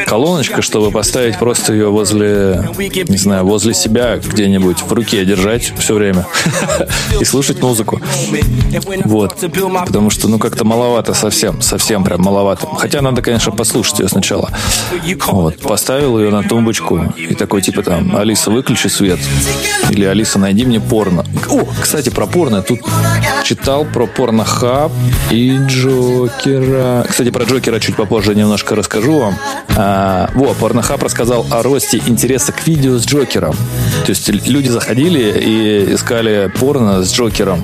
колоночка, 0.07 0.61
чтобы 0.61 0.91
поставить 0.91 1.37
просто 1.37 1.73
ее 1.73 1.89
возле, 1.89 2.69
не 3.07 3.17
знаю, 3.17 3.45
возле 3.45 3.73
себя 3.73 4.17
где-нибудь 4.17 4.79
в 4.81 4.91
руке 4.91 5.25
держать 5.25 5.71
все 5.77 5.98
время 5.99 6.25
и 7.19 7.25
слушать 7.25 7.61
музыку. 7.61 8.01
Вот. 9.05 9.35
Потому 9.85 10.09
что, 10.09 10.27
ну, 10.27 10.39
как-то 10.39 10.65
маловато 10.65 11.13
совсем, 11.13 11.61
совсем 11.61 12.03
прям 12.03 12.21
маловато. 12.21 12.67
Хотя 12.77 13.01
надо, 13.01 13.21
конечно, 13.21 13.51
послушать 13.51 13.99
ее 13.99 14.07
сначала. 14.07 14.49
Вот. 15.27 15.57
Поставил 15.59 16.19
ее 16.19 16.29
на 16.31 16.43
тумбочку 16.43 17.13
и 17.15 17.35
такой, 17.35 17.61
типа, 17.61 17.83
там, 17.83 18.15
Алиса, 18.15 18.51
выключи 18.51 18.87
свет. 18.87 19.19
Или 19.89 20.05
Алиса, 20.05 20.39
найди 20.39 20.65
мне 20.65 20.79
порно. 20.79 21.25
О, 21.49 21.67
кстати, 21.81 22.09
про 22.09 22.25
порно. 22.25 22.61
Тут 22.61 22.79
читал 23.43 23.85
про 23.85 24.07
порнохаб 24.07 24.91
и 25.31 25.57
Джокера. 25.67 27.05
Кстати, 27.09 27.31
про 27.31 27.43
Джокера 27.43 27.79
чуть 27.79 27.95
попозже 27.95 28.35
немножко 28.35 28.75
расскажу 28.75 29.19
вам. 29.19 29.35
А, 29.75 30.29
во, 30.33 30.53
порнохаб 30.53 31.03
рассказал 31.03 31.45
о 31.51 31.63
росте 31.63 32.01
интереса 32.05 32.51
к 32.51 32.65
видео 32.67 32.97
с 32.97 33.05
Джокером. 33.05 33.55
То 34.05 34.09
есть 34.09 34.29
люди 34.47 34.69
заходили 34.69 35.33
и 35.39 35.88
искали 35.93 36.51
порно 36.59 37.03
с 37.03 37.13
Джокером. 37.13 37.63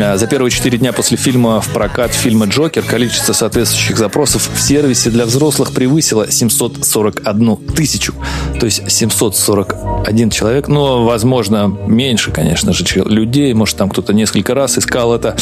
А, 0.00 0.16
За 0.16 0.26
первые 0.26 0.50
четыре 0.50 0.78
дня 0.78 0.92
после 0.92 1.16
фильма 1.16 1.60
в 1.60 1.68
прокат 1.68 2.12
фильма 2.12 2.46
«Джокер» 2.46 2.82
количество 2.82 3.32
соответствующих 3.32 3.98
запросов 3.98 4.48
в 4.52 4.60
сервисе 4.60 5.10
для 5.10 5.26
взрослых 5.26 5.72
превысило 5.72 6.30
741 6.30 7.56
тысячу. 7.74 8.14
То 8.58 8.66
есть 8.66 8.90
741 8.90 10.30
человек, 10.30 10.68
но, 10.68 11.04
возможно, 11.04 11.68
меньше, 11.86 12.30
конечно 12.30 12.72
же, 12.72 12.84
людей. 13.04 13.52
Может, 13.54 13.76
там 13.76 13.90
кто-то 13.90 14.12
несколько 14.12 14.54
раз 14.54 14.78
искал 14.78 15.14
это. 15.14 15.36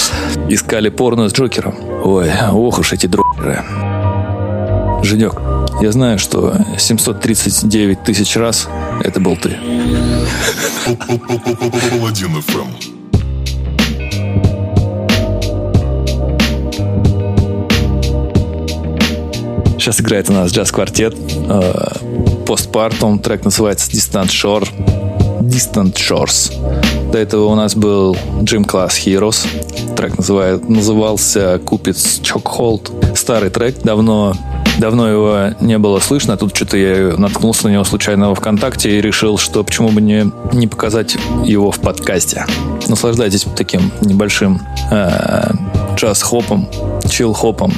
Искали 0.49 0.89
порно 0.89 1.29
с 1.29 1.33
Джокером. 1.33 1.75
Ой, 2.05 2.31
ох 2.53 2.79
уж 2.79 2.93
эти 2.93 3.07
дрокеры. 3.07 3.63
Женек, 5.03 5.41
я 5.81 5.93
знаю, 5.93 6.19
что 6.19 6.55
739 6.79 8.03
тысяч 8.03 8.37
раз 8.37 8.69
это 9.03 9.21
был 9.21 9.37
ты. 9.37 9.57
Сейчас 19.79 20.01
играет 20.01 20.29
у 20.31 20.33
нас 20.33 20.51
джаз-квартет. 20.51 21.15
Постпартум. 22.45 23.21
Трек 23.21 23.45
называется 23.45 23.91
Distant 23.91 24.29
Shore. 24.29 24.69
Distant 25.41 25.95
Shores. 25.95 26.53
До 27.13 27.19
этого 27.19 27.47
у 27.47 27.55
нас 27.55 27.77
был 27.77 28.17
Gym 28.43 28.67
Class 28.67 28.95
Heroes. 29.05 29.47
Трек 29.95 30.19
называет, 30.19 30.69
назывался 30.69 31.61
Купец 31.65 32.21
Чокхолд. 32.21 32.91
Старый 33.15 33.51
трек. 33.51 33.81
Давно 33.83 34.35
Давно 34.79 35.09
его 35.09 35.55
не 35.61 35.79
было 35.79 36.01
слышно, 36.01 36.37
тут 36.37 36.55
что-то 36.55 36.77
я 36.77 37.17
наткнулся 37.17 37.69
на 37.69 37.73
него 37.73 37.85
случайно 37.85 38.29
во 38.29 38.35
ВКонтакте 38.35 38.99
и 38.99 39.01
решил, 39.01 39.39
что 39.39 39.65
почему 39.65 39.89
бы 39.91 40.01
не, 40.01 40.31
не 40.53 40.67
показать 40.67 41.17
его 41.45 41.71
в 41.71 41.81
подкасте. 41.81 42.45
Наслаждайтесь 42.87 43.47
таким 43.57 43.91
небольшим 44.03 44.61
э, 44.91 45.51
джаз-хопом, 45.97 46.69
чил-хопом, 47.09 47.73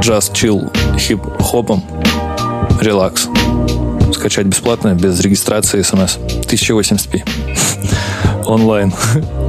джаз-чил 0.00 0.70
хип-хопом. 0.98 1.84
Релакс. 2.80 3.28
Скачать 4.12 4.46
бесплатно, 4.46 4.94
без 4.94 5.20
регистрации 5.20 5.82
смс. 5.82 6.16
1080p. 6.16 7.22
Онлайн. 8.46 8.92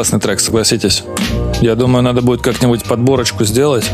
классный 0.00 0.18
трек, 0.18 0.40
согласитесь. 0.40 1.04
Я 1.60 1.74
думаю, 1.74 2.02
надо 2.02 2.22
будет 2.22 2.40
как-нибудь 2.40 2.84
подборочку 2.84 3.44
сделать 3.44 3.84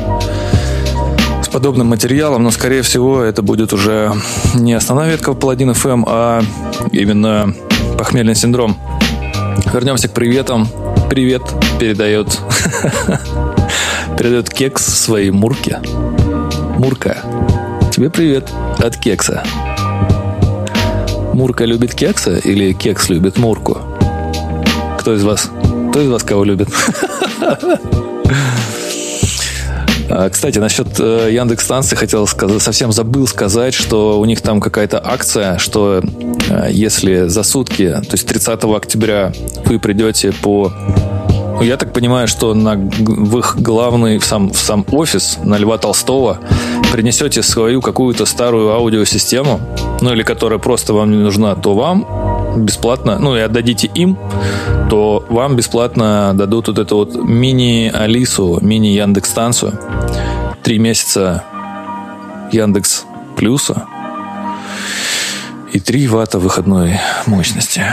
с 1.42 1.48
подобным 1.48 1.88
материалом, 1.88 2.44
но, 2.44 2.52
скорее 2.52 2.82
всего, 2.82 3.22
это 3.22 3.42
будет 3.42 3.72
уже 3.72 4.12
не 4.54 4.74
основная 4.74 5.10
ветка 5.10 5.32
в 5.32 5.34
Паладин 5.36 5.70
FM, 5.70 6.04
а 6.06 6.44
именно 6.92 7.52
похмельный 7.98 8.36
синдром. 8.36 8.76
Вернемся 9.72 10.06
к 10.06 10.12
приветам. 10.12 10.68
Привет 11.10 11.42
передает 11.80 12.38
передает 14.16 14.48
кекс 14.48 14.84
своей 14.84 15.32
Мурке. 15.32 15.80
Мурка, 16.78 17.16
тебе 17.90 18.10
привет 18.10 18.48
от 18.78 18.96
кекса. 18.96 19.42
Мурка 21.32 21.64
любит 21.64 21.96
кекса 21.96 22.36
или 22.36 22.72
кекс 22.74 23.08
любит 23.08 23.38
Мурку? 23.38 23.80
Кто 25.00 25.12
из 25.12 25.24
вас? 25.24 25.50
Кто 25.96 26.02
из 26.02 26.10
вас 26.10 26.22
кого 26.24 26.44
любит? 26.44 26.68
А, 30.08 30.28
Кстати, 30.28 30.58
насчет 30.58 31.00
э, 31.00 31.30
Яндекс 31.32 31.64
станции 31.64 31.96
хотел 31.96 32.26
сказать, 32.26 32.62
совсем 32.62 32.92
забыл 32.92 33.26
сказать, 33.26 33.74
что 33.74 34.20
у 34.20 34.24
них 34.26 34.42
там 34.42 34.60
какая-то 34.60 35.00
акция, 35.02 35.58
что 35.58 36.02
э, 36.50 36.68
если 36.70 37.28
за 37.28 37.42
сутки, 37.42 37.88
то 37.88 38.12
есть 38.12 38.28
30 38.28 38.62
октября 38.64 39.32
вы 39.64 39.80
придете 39.80 40.32
по 40.32 40.70
ну, 41.56 41.62
я 41.62 41.78
так 41.78 41.94
понимаю, 41.94 42.28
что 42.28 42.52
на, 42.52 42.74
в 42.76 43.38
их 43.38 43.56
главный, 43.58 44.18
в 44.18 44.24
сам, 44.24 44.50
в 44.50 44.58
сам 44.58 44.84
офис 44.92 45.38
на 45.42 45.56
Льва 45.56 45.78
Толстого 45.78 46.38
принесете 46.92 47.42
свою 47.42 47.80
какую-то 47.80 48.26
старую 48.26 48.72
аудиосистему, 48.72 49.60
ну 50.02 50.12
или 50.12 50.22
которая 50.22 50.58
просто 50.58 50.92
вам 50.92 51.10
не 51.10 51.16
нужна, 51.16 51.54
то 51.54 51.74
вам 51.74 52.06
бесплатно, 52.56 53.18
ну 53.18 53.36
и 53.36 53.40
отдадите 53.40 53.90
им, 53.94 54.18
то 54.90 55.24
вам 55.28 55.56
бесплатно 55.56 56.32
дадут 56.34 56.68
вот 56.68 56.78
эту 56.78 56.96
вот 56.96 57.14
мини-Алису, 57.14 58.58
мини-Яндекс-станцию. 58.60 59.78
Три 60.62 60.78
месяца 60.78 61.44
Яндекс 62.52 63.04
Плюса 63.36 63.86
и 65.72 65.80
3 65.80 66.08
ватта 66.08 66.38
выходной 66.38 66.98
мощности. 67.26 67.84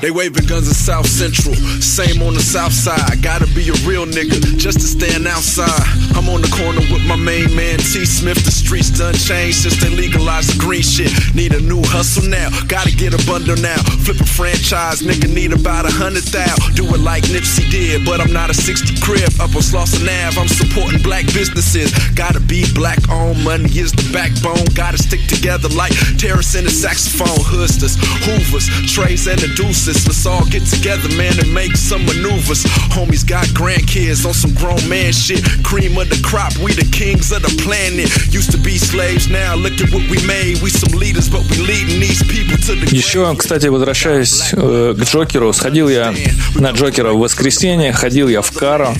They 0.00 0.10
waving 0.10 0.46
guns 0.46 0.68
in 0.68 0.74
South 0.74 1.06
Central, 1.06 1.54
same 1.80 2.22
on 2.22 2.34
the 2.34 2.40
South 2.44 2.72
Side. 2.72 3.22
Gotta 3.22 3.46
be 3.54 3.68
a 3.68 3.76
real 3.88 4.06
nigga 4.06 4.38
just 4.58 4.80
to 4.80 4.86
stand 4.86 5.26
outside. 5.26 5.82
I'm 6.14 6.28
on 6.28 6.42
the 6.42 6.52
corner 6.52 6.84
with 6.92 7.02
my 7.08 7.16
main 7.16 7.56
man 7.56 7.78
T. 7.78 8.04
Smith. 8.04 8.44
The 8.44 8.52
streets 8.52 8.90
done 8.90 9.14
changed 9.14 9.64
since 9.64 9.80
they 9.82 9.88
legalized 9.88 10.54
the 10.54 10.60
green 10.60 10.82
shit. 10.82 11.10
Need 11.34 11.54
a 11.54 11.60
new 11.60 11.82
hustle 11.82 12.28
now, 12.28 12.50
gotta 12.68 12.92
get 12.94 13.14
a 13.16 13.20
bundle 13.26 13.56
now. 13.56 13.80
Flip 14.04 14.20
a 14.20 14.26
franchise, 14.26 15.00
nigga 15.00 15.32
need 15.32 15.52
about 15.52 15.86
a 15.86 15.90
hundred 15.90 16.28
thou. 16.28 16.54
Do 16.76 16.84
it 16.94 17.00
like 17.00 17.24
Nipsey 17.24 17.64
did, 17.70 18.04
but 18.04 18.20
I'm 18.20 18.32
not 18.32 18.50
a 18.50 18.54
60 18.54 19.00
crib. 19.00 19.32
Up 19.40 19.56
on 19.56 19.64
Slauson 19.64 20.04
Ave, 20.04 20.36
I'm 20.36 20.48
supporting 20.48 21.00
black 21.02 21.24
businesses. 21.32 21.90
Gotta 22.14 22.40
be 22.40 22.68
black 22.74 23.00
owned, 23.08 23.42
money 23.42 23.72
is 23.78 23.90
the 23.92 24.04
backbone. 24.12 24.68
Gotta 24.74 24.98
stick 24.98 25.24
together 25.26 25.68
like 25.72 25.96
terrorists 26.18 26.54
and 26.54 26.66
a 26.66 26.70
saxophone. 26.70 27.40
Hoodsters, 27.48 27.96
Hoovers, 28.26 28.68
Trays, 28.86 29.26
and 29.26 29.38
the 29.38 29.48
Deuces. 29.54 30.06
Let's 30.06 30.26
all 30.26 30.44
get 30.46 30.64
together, 30.66 31.08
man, 31.16 31.38
and 31.38 31.52
make 31.52 31.76
some 31.76 32.04
maneuvers. 32.06 32.64
Homies 32.94 33.26
got 33.26 33.46
grandkids 33.54 34.24
on 34.26 34.34
some 34.34 34.54
grown 34.54 34.82
man 34.88 35.12
shit. 35.12 35.42
Cream 35.62 35.98
of 35.98 36.08
the 36.08 36.20
crop, 36.22 36.56
we 36.58 36.72
the 36.72 36.88
kings 36.90 37.32
of 37.32 37.42
the 37.42 37.52
planet. 37.62 38.08
Used 38.32 38.50
to 38.52 38.58
be 38.58 38.78
slaves, 38.78 39.28
now 39.28 39.54
look 39.54 39.80
at 39.80 39.92
what 39.92 40.04
we 40.10 40.18
made. 40.26 40.62
We 40.62 40.70
some 40.70 40.98
leaders, 40.98 41.28
but 41.28 41.42
we 41.50 41.56
leading 41.58 42.00
these 42.00 42.22
people 42.22 42.56
to 42.66 42.74
the 42.74 42.94
Еще, 42.94 43.34
кстати, 43.36 43.66
возвращаясь 43.66 44.52
э, 44.52 44.94
к 44.96 45.02
Джокеру, 45.02 45.52
сходил 45.52 45.88
я 45.88 46.14
на 46.54 46.70
Джокера 46.70 47.12
в 47.12 47.18
воскресенье, 47.18 47.92
ходил 47.92 48.28
я 48.28 48.42
в 48.42 48.50
Каро. 48.52 48.94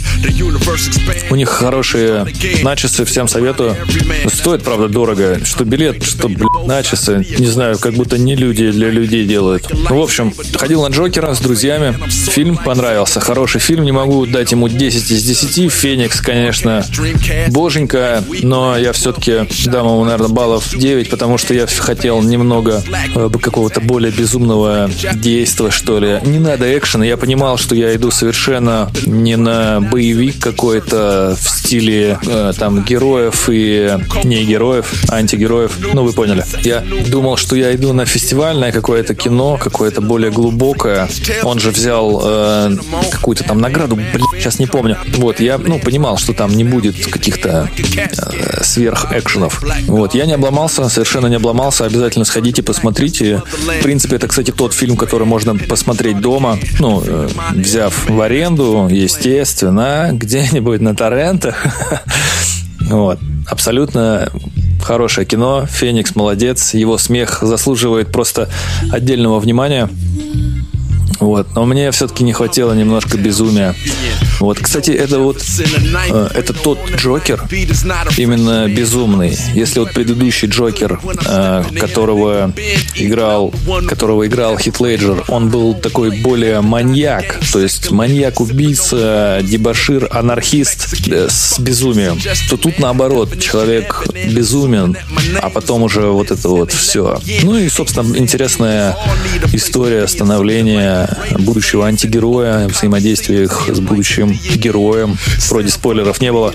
У 1.31 1.37
них 1.37 1.49
хорошие 1.49 2.27
начесы, 2.63 3.05
всем 3.05 3.29
советую. 3.29 3.77
Стоит, 4.33 4.63
правда, 4.63 4.89
дорого. 4.89 5.41
Что 5.45 5.65
билет, 5.65 6.03
что, 6.03 6.29
блин, 6.29 6.49
начесы. 6.67 7.25
Не 7.39 7.47
знаю, 7.47 7.79
как 7.79 7.95
будто 7.95 8.19
не 8.19 8.35
люди 8.37 8.71
для 8.71 8.91
людей 8.95 9.27
делают. 9.27 9.67
Ну, 9.71 9.99
в 9.99 10.03
общем, 10.03 10.33
ходил 10.55 10.83
на 10.83 10.89
Джокера 10.89 11.35
с 11.35 11.41
друзьями. 11.41 11.95
Фильм 12.09 12.57
понравился. 12.57 13.21
Хороший 13.21 13.61
фильм. 13.61 13.85
Не 13.85 13.93
могу 13.93 14.27
дать 14.27 14.53
ему 14.53 14.69
10 14.69 15.11
из 15.11 15.25
10. 15.25 15.73
Феникс, 15.73 16.21
конечно, 16.21 16.85
боженька. 17.49 18.25
Но 18.43 18.77
я 18.77 18.93
все-таки 18.93 19.47
дам 19.67 19.87
ему, 19.87 20.05
наверное, 20.05 20.29
баллов 20.29 20.77
9, 20.77 21.11
потому 21.11 21.39
что 21.39 21.55
я 21.55 21.67
хотел 21.67 22.23
немного 22.23 22.83
э, 23.15 23.29
какого-то 23.41 23.81
более 23.81 24.13
безумного 24.13 24.91
действия, 25.15 25.71
что 25.71 25.99
ли. 25.99 26.21
Не 26.25 26.39
надо 26.39 26.77
экшена. 26.77 27.05
Я 27.05 27.17
понимал, 27.17 27.59
что 27.59 27.75
я 27.75 27.95
иду 27.95 28.11
совершенно 28.11 28.91
не 29.07 29.37
на 29.37 29.81
боевик 29.81 30.39
какой-то 30.41 31.37
в 31.41 31.49
стиле 31.49 32.19
э, 32.27 32.53
там 32.59 32.85
героев 32.85 33.49
и 33.51 33.99
не 34.25 34.45
героев, 34.45 34.93
а 35.09 35.17
антигероев. 35.17 35.79
Ну, 35.93 36.05
вы 36.05 36.13
поняли. 36.13 36.45
Я 36.63 36.85
думал, 37.09 37.37
что 37.37 37.57
я 37.57 37.75
иду 37.75 37.93
на 37.93 38.07
фестивальное 38.07 38.73
какое-то 38.75 39.15
кино, 39.15 39.57
какое-то 39.63 40.01
более 40.01 40.31
глубокое. 40.31 41.09
Он 41.45 41.59
же 41.59 41.71
взял 41.71 42.21
э, 42.25 42.77
какую-то 43.11 43.45
там 43.45 43.61
награду, 43.61 43.95
блин, 43.97 44.27
сейчас 44.39 44.59
не 44.59 44.67
помню. 44.67 44.99
Вот, 45.17 45.41
я, 45.41 45.59
ну, 45.59 45.79
понимал, 45.79 46.19
что 46.19 46.35
там 46.35 46.51
не 46.51 46.65
будет 46.65 47.07
каких-то 47.07 47.71
э, 47.79 48.63
сверх-экшенов. 48.63 49.63
Вот, 49.87 50.15
я 50.15 50.27
не 50.27 50.35
обломался, 50.35 50.89
совершенно 50.89 51.29
не 51.29 51.37
обломался. 51.37 51.85
Обязательно 51.87 52.25
сходите, 52.25 52.63
посмотрите. 52.63 53.43
В 53.81 53.83
принципе, 53.83 54.17
это, 54.17 54.27
кстати, 54.27 54.51
тот 54.51 54.75
фильм, 54.75 54.97
который 54.97 55.27
можно 55.27 55.55
посмотреть 55.57 56.21
дома, 56.21 56.59
ну, 56.81 57.03
э, 57.07 57.29
взяв 57.53 58.09
в 58.11 58.21
аренду, 58.21 58.89
естественно, 58.91 60.11
где-нибудь 60.13 60.81
на 60.81 60.95
торрентах. 60.95 61.65
Вот. 62.91 63.19
Абсолютно 63.47 64.31
хорошее 64.83 65.27
кино. 65.27 65.67
Феникс 65.67 66.15
молодец. 66.15 66.75
Его 66.75 66.99
смех 66.99 67.39
заслуживает 67.43 68.13
просто 68.13 68.49
отдельного 68.91 69.39
внимания. 69.41 69.89
Вот. 71.21 71.49
Но 71.55 71.65
мне 71.65 71.91
все-таки 71.91 72.25
не 72.25 72.33
хватило 72.33 72.73
немножко 72.73 73.17
безумия. 73.19 73.75
Вот, 74.41 74.59
кстати, 74.59 74.91
это 74.91 75.19
вот 75.19 75.43
э, 76.11 76.29
это 76.35 76.53
тот 76.53 76.79
Джокер, 76.97 77.43
именно 78.17 78.69
безумный. 78.69 79.37
Если 79.55 79.81
вот 79.81 79.93
предыдущий 79.93 80.49
Джокер, 80.49 81.01
э, 81.27 81.65
которого 81.79 82.53
играл, 82.95 83.53
которого 83.89 84.27
играл 84.27 84.59
Хит 84.59 84.81
Леджер, 84.81 85.25
он 85.29 85.49
был 85.49 85.75
такой 85.75 86.21
более 86.21 86.61
маньяк, 86.61 87.39
то 87.53 87.61
есть 87.61 87.91
маньяк-убийца, 87.91 89.41
дебашир, 89.43 90.09
анархист 90.11 91.09
э, 91.09 91.29
с 91.31 91.59
безумием, 91.59 92.19
то 92.51 92.57
тут 92.57 92.79
наоборот, 92.79 93.39
человек 93.39 94.05
безумен, 94.13 94.97
а 95.41 95.51
потом 95.51 95.83
уже 95.83 96.03
вот 96.07 96.31
это 96.31 96.49
вот 96.49 96.73
все. 96.73 97.21
Ну 97.43 97.57
и, 97.57 97.69
собственно, 97.69 98.17
интересная 98.17 98.97
история 99.53 100.07
становления 100.09 101.09
будущего 101.39 101.87
антигероя, 101.87 102.69
взаимодействия 102.69 103.45
их 103.45 103.69
с 103.73 103.81
будущим 103.81 104.24
героем. 104.33 105.17
Вроде 105.49 105.69
спойлеров 105.69 106.21
не 106.21 106.33
было. 106.33 106.53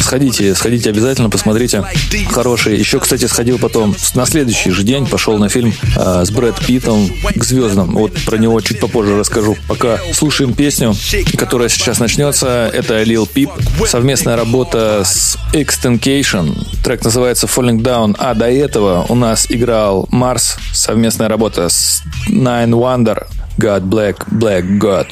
Сходите, 0.00 0.54
сходите 0.54 0.90
обязательно, 0.90 1.30
посмотрите. 1.30 1.84
Хороший. 2.30 2.78
Еще, 2.78 3.00
кстати, 3.00 3.26
сходил 3.26 3.58
потом 3.58 3.94
на 4.14 4.26
следующий 4.26 4.70
же 4.70 4.82
день, 4.82 5.06
пошел 5.06 5.38
на 5.38 5.48
фильм 5.48 5.72
э, 5.96 6.24
с 6.24 6.30
Брэд 6.30 6.64
Питтом 6.66 7.08
к 7.34 7.44
звездам. 7.44 7.92
Вот 7.94 8.12
про 8.24 8.36
него 8.36 8.60
чуть 8.60 8.80
попозже 8.80 9.18
расскажу. 9.18 9.56
Пока 9.68 9.98
слушаем 10.12 10.54
песню, 10.54 10.94
которая 11.36 11.68
сейчас 11.68 11.98
начнется. 11.98 12.70
Это 12.72 13.02
Lil 13.02 13.28
Peep. 13.32 13.50
Совместная 13.86 14.36
работа 14.36 15.02
с 15.04 15.36
Extencation. 15.52 16.56
Трек 16.82 17.04
называется 17.04 17.46
Falling 17.46 17.80
Down. 17.80 18.14
А 18.18 18.34
до 18.34 18.50
этого 18.50 19.06
у 19.08 19.14
нас 19.14 19.46
играл 19.48 20.08
Марс. 20.10 20.56
Совместная 20.72 21.28
работа 21.28 21.68
с 21.68 22.02
Nine 22.28 22.70
Wonder. 22.70 23.26
God 23.56 23.84
Black, 23.84 24.16
Black 24.32 24.64
God. 24.78 25.06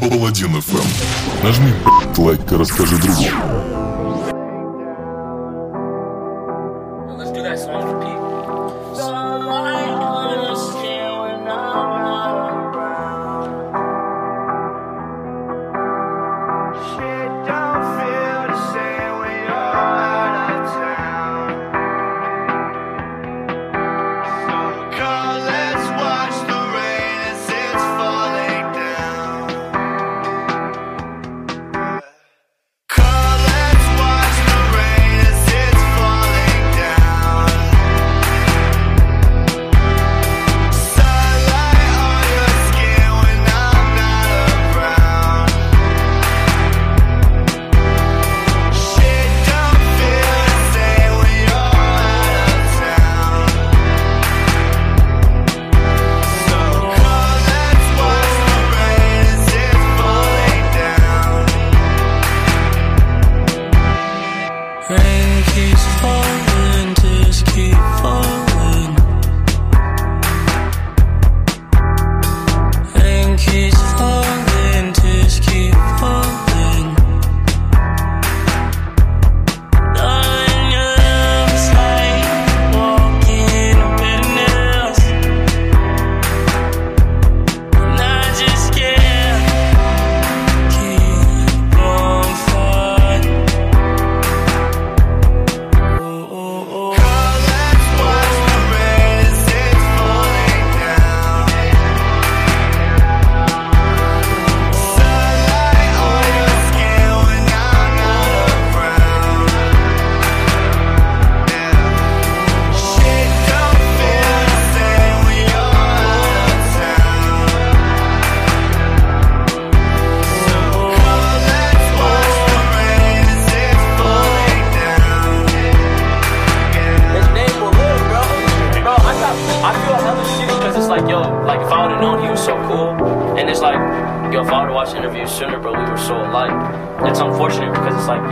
Паладин 0.00 0.56
FM. 0.56 0.86
Нажми 1.42 1.72
лайк 2.16 2.40
и 2.50 2.56
расскажи 2.56 2.96
другу. 2.98 3.24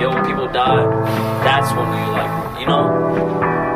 When 0.08 0.24
people 0.24 0.46
die, 0.48 0.84
that's 1.44 1.70
when 1.72 1.86
you 1.86 2.10
like, 2.12 2.60
you 2.60 2.66
know, 2.66 2.84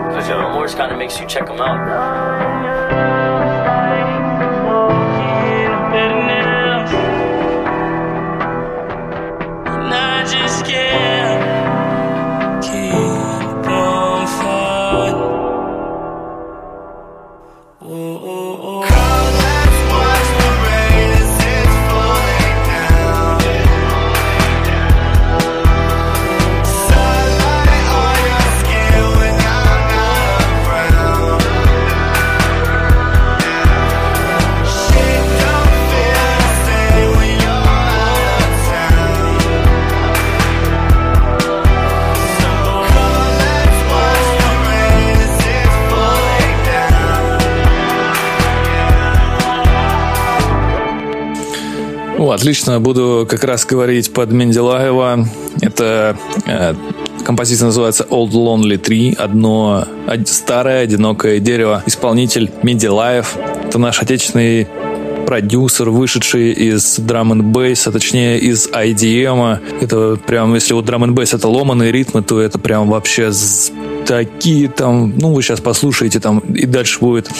because 0.08 0.28
your 0.28 0.38
remorse 0.38 0.74
kind 0.74 0.92
of 0.92 0.98
makes 0.98 1.18
you 1.20 1.26
check 1.26 1.46
them 1.46 1.60
out. 1.60 3.21
Отлично, 52.34 52.80
буду 52.80 53.26
как 53.28 53.44
раз 53.44 53.64
говорить 53.64 54.12
под 54.12 54.30
Менделаева. 54.32 55.26
Это 55.60 56.16
э, 56.46 56.74
композиция 57.24 57.66
называется 57.66 58.04
Old 58.10 58.30
Lonely 58.32 58.80
Tree, 58.80 59.14
одно 59.16 59.86
од- 60.06 60.28
старое 60.28 60.82
одинокое 60.82 61.38
дерево. 61.38 61.82
Исполнитель 61.86 62.50
Менделаев. 62.62 63.36
Это 63.66 63.78
наш 63.78 64.00
отечественный 64.02 64.66
продюсер, 65.26 65.88
вышедший 65.90 66.52
из 66.52 66.98
драм 66.98 67.32
н 67.32 67.42
бейс, 67.52 67.86
а 67.86 67.92
точнее 67.92 68.38
из 68.38 68.68
IDM. 68.68 69.58
Это 69.80 70.18
прям, 70.26 70.54
если 70.54 70.74
вот 70.74 70.84
драм 70.84 71.04
н 71.04 71.14
бейс 71.14 71.32
это 71.32 71.48
ломаные 71.48 71.92
ритмы, 71.92 72.22
то 72.22 72.40
это 72.40 72.58
прям 72.58 72.88
вообще 72.88 73.30
такие 74.06 74.68
там, 74.68 75.14
ну 75.16 75.32
вы 75.32 75.42
сейчас 75.42 75.60
послушаете 75.60 76.18
там 76.20 76.40
и 76.40 76.66
дальше 76.66 76.98
будет 77.00 77.30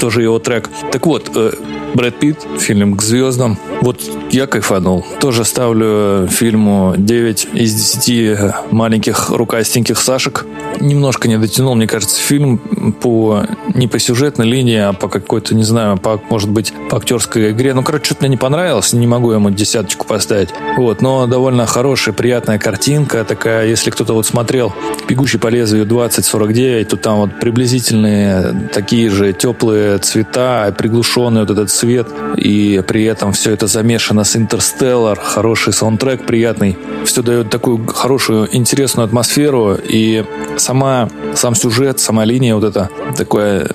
тоже 0.00 0.22
его 0.22 0.38
трек. 0.38 0.68
Так 0.90 1.06
вот, 1.06 1.30
э, 1.34 1.52
Брэд 1.94 2.18
Питт, 2.18 2.46
фильм 2.58 2.96
«К 2.96 3.02
звездам». 3.02 3.58
Вот 3.82 4.00
я 4.30 4.46
кайфанул. 4.46 5.04
Тоже 5.20 5.44
ставлю 5.44 6.28
фильму 6.28 6.94
9 6.96 7.48
из 7.52 7.96
10 7.96 8.54
маленьких 8.70 9.30
рукастеньких 9.30 9.98
Сашек. 9.98 10.46
Немножко 10.80 11.28
не 11.28 11.36
дотянул, 11.36 11.74
мне 11.74 11.86
кажется, 11.86 12.20
фильм 12.20 12.58
по 13.02 13.44
не 13.74 13.88
по 13.88 13.98
сюжетной 13.98 14.46
линии, 14.46 14.78
а 14.78 14.92
по 14.92 15.08
какой-то, 15.08 15.54
не 15.54 15.64
знаю, 15.64 15.98
по, 15.98 16.20
может 16.30 16.48
быть, 16.50 16.72
по 16.88 16.98
актерской 16.98 17.50
игре. 17.50 17.74
Ну, 17.74 17.82
короче, 17.82 18.06
что-то 18.06 18.22
мне 18.22 18.30
не 18.30 18.36
понравилось, 18.36 18.92
не 18.92 19.06
могу 19.06 19.32
ему 19.32 19.50
десяточку 19.50 20.06
поставить. 20.06 20.50
Вот, 20.76 21.02
но 21.02 21.26
довольно 21.26 21.66
хорошая, 21.66 22.14
приятная 22.14 22.58
картинка 22.58 23.24
такая. 23.24 23.66
Если 23.66 23.90
кто-то 23.90 24.14
вот 24.14 24.26
смотрел 24.26 24.72
«Бегущий 25.08 25.38
по 25.38 25.48
лезвию 25.48 25.86
2049», 25.86 26.84
то 26.84 26.96
там 26.96 27.18
вот 27.18 27.38
приблизительные 27.40 28.68
такие 28.72 29.10
же 29.10 29.32
теплые 29.32 29.89
цвета, 29.98 30.72
приглушенный 30.76 31.40
вот 31.40 31.50
этот 31.50 31.70
цвет, 31.70 32.08
и 32.36 32.82
при 32.86 33.04
этом 33.04 33.32
все 33.32 33.52
это 33.52 33.66
замешано 33.66 34.24
с 34.24 34.36
Интерстеллар, 34.36 35.18
хороший 35.18 35.72
саундтрек 35.72 36.26
приятный, 36.26 36.76
все 37.04 37.22
дает 37.22 37.50
такую 37.50 37.86
хорошую, 37.86 38.48
интересную 38.54 39.06
атмосферу, 39.06 39.76
и 39.82 40.24
сама, 40.56 41.08
сам 41.34 41.54
сюжет, 41.54 42.00
сама 42.00 42.24
линия 42.24 42.54
вот 42.54 42.64
эта, 42.64 42.90
такое 43.16 43.68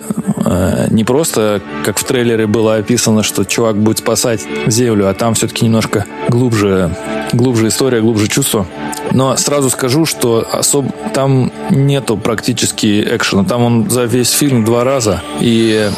не 0.90 1.04
просто, 1.04 1.62
как 1.84 1.98
в 1.98 2.04
трейлере 2.04 2.48
было 2.48 2.76
описано, 2.76 3.24
что 3.24 3.46
чувак 3.46 3.78
будет 3.78 4.00
спасать 4.00 4.42
Землю, 4.68 5.10
а 5.10 5.14
там 5.14 5.34
все-таки 5.34 5.66
немножко 5.66 6.06
глубже, 6.30 6.96
глубже 7.34 7.68
история, 7.70 8.02
глубже 8.02 8.28
чувство. 8.28 8.68
Но 9.12 9.36
сразу 9.38 9.70
скажу, 9.70 10.06
что 10.06 10.46
особ... 10.52 10.86
там 11.14 11.52
нету 11.70 12.18
практически 12.18 13.02
экшена. 13.16 13.44
Там 13.44 13.64
он 13.64 13.90
за 13.90 14.04
весь 14.04 14.32
фильм 14.32 14.66
два 14.66 14.84
раза. 14.84 15.22
И 15.40 15.90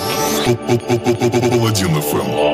Паладин 0.46 1.98
FM. 1.98 2.47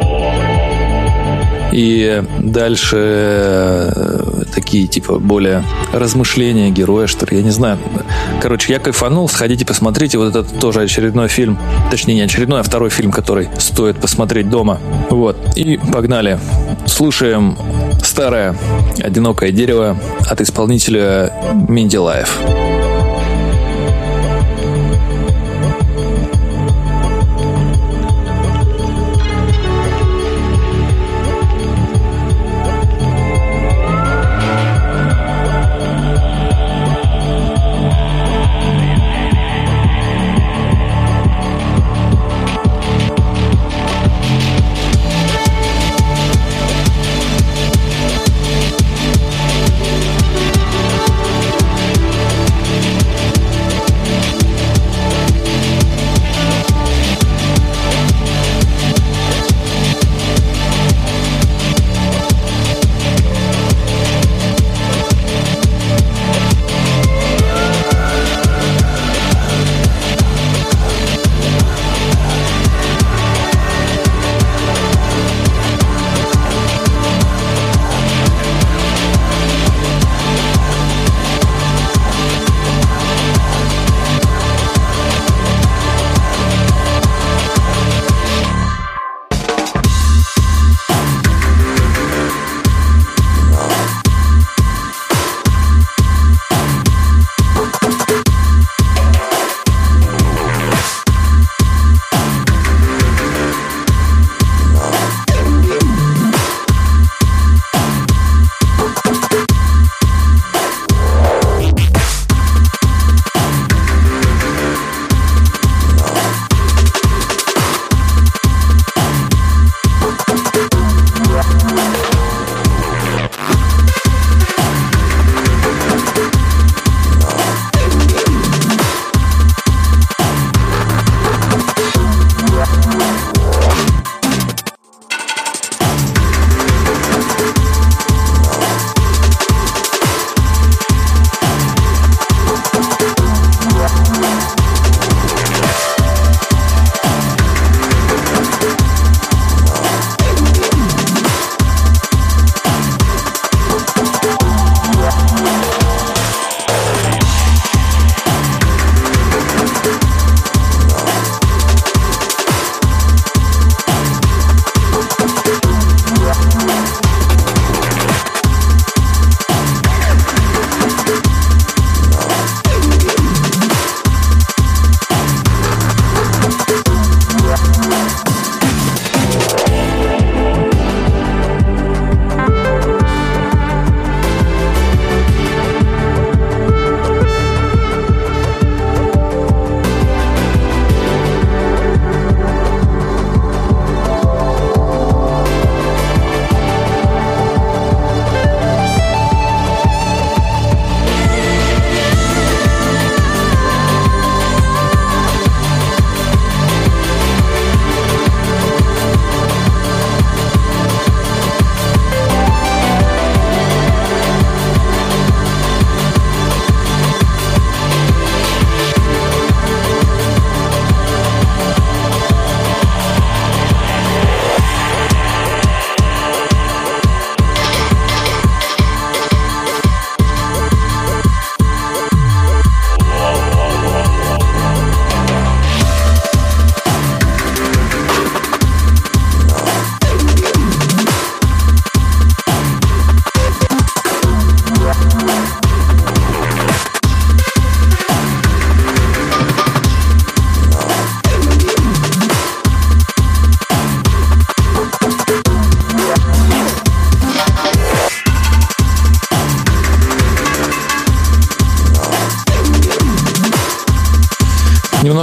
И 1.74 2.24
дальше 2.40 2.98
э, 3.00 4.44
такие, 4.54 4.86
типа, 4.86 5.18
более 5.18 5.64
размышления 5.92 6.70
героя, 6.70 7.08
что 7.08 7.26
ли, 7.26 7.38
я 7.38 7.44
не 7.44 7.50
знаю. 7.50 7.80
Короче, 8.42 8.72
я 8.72 8.80
кайфанул, 8.80 9.28
сходите 9.28 9.66
посмотрите. 9.66 10.20
Вот 10.20 10.36
этот 10.36 10.60
тоже 10.60 10.82
очередной 10.82 11.30
фильм, 11.30 11.58
точнее, 11.90 12.14
не 12.14 12.22
очередной, 12.22 12.60
а 12.60 12.64
второй 12.64 12.92
фильм, 12.92 13.12
который 13.12 13.50
стоит 13.58 13.98
посмотреть 13.98 14.50
дома. 14.50 14.80
Вот. 15.10 15.36
И 15.56 15.78
погнали. 15.92 16.40
Слушаем 16.86 17.58
старое 18.04 18.56
одинокое 19.04 19.52
дерево 19.52 19.98
от 20.30 20.42
исполнителя 20.42 21.34
Менделаев. 21.68 22.40
Thank 22.46 22.73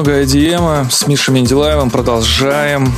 Немного 0.01 0.23
IDM 0.23 0.91
с 0.91 1.07
Мишей 1.07 1.35
Менделаевым. 1.35 1.91
Продолжаем. 1.91 2.91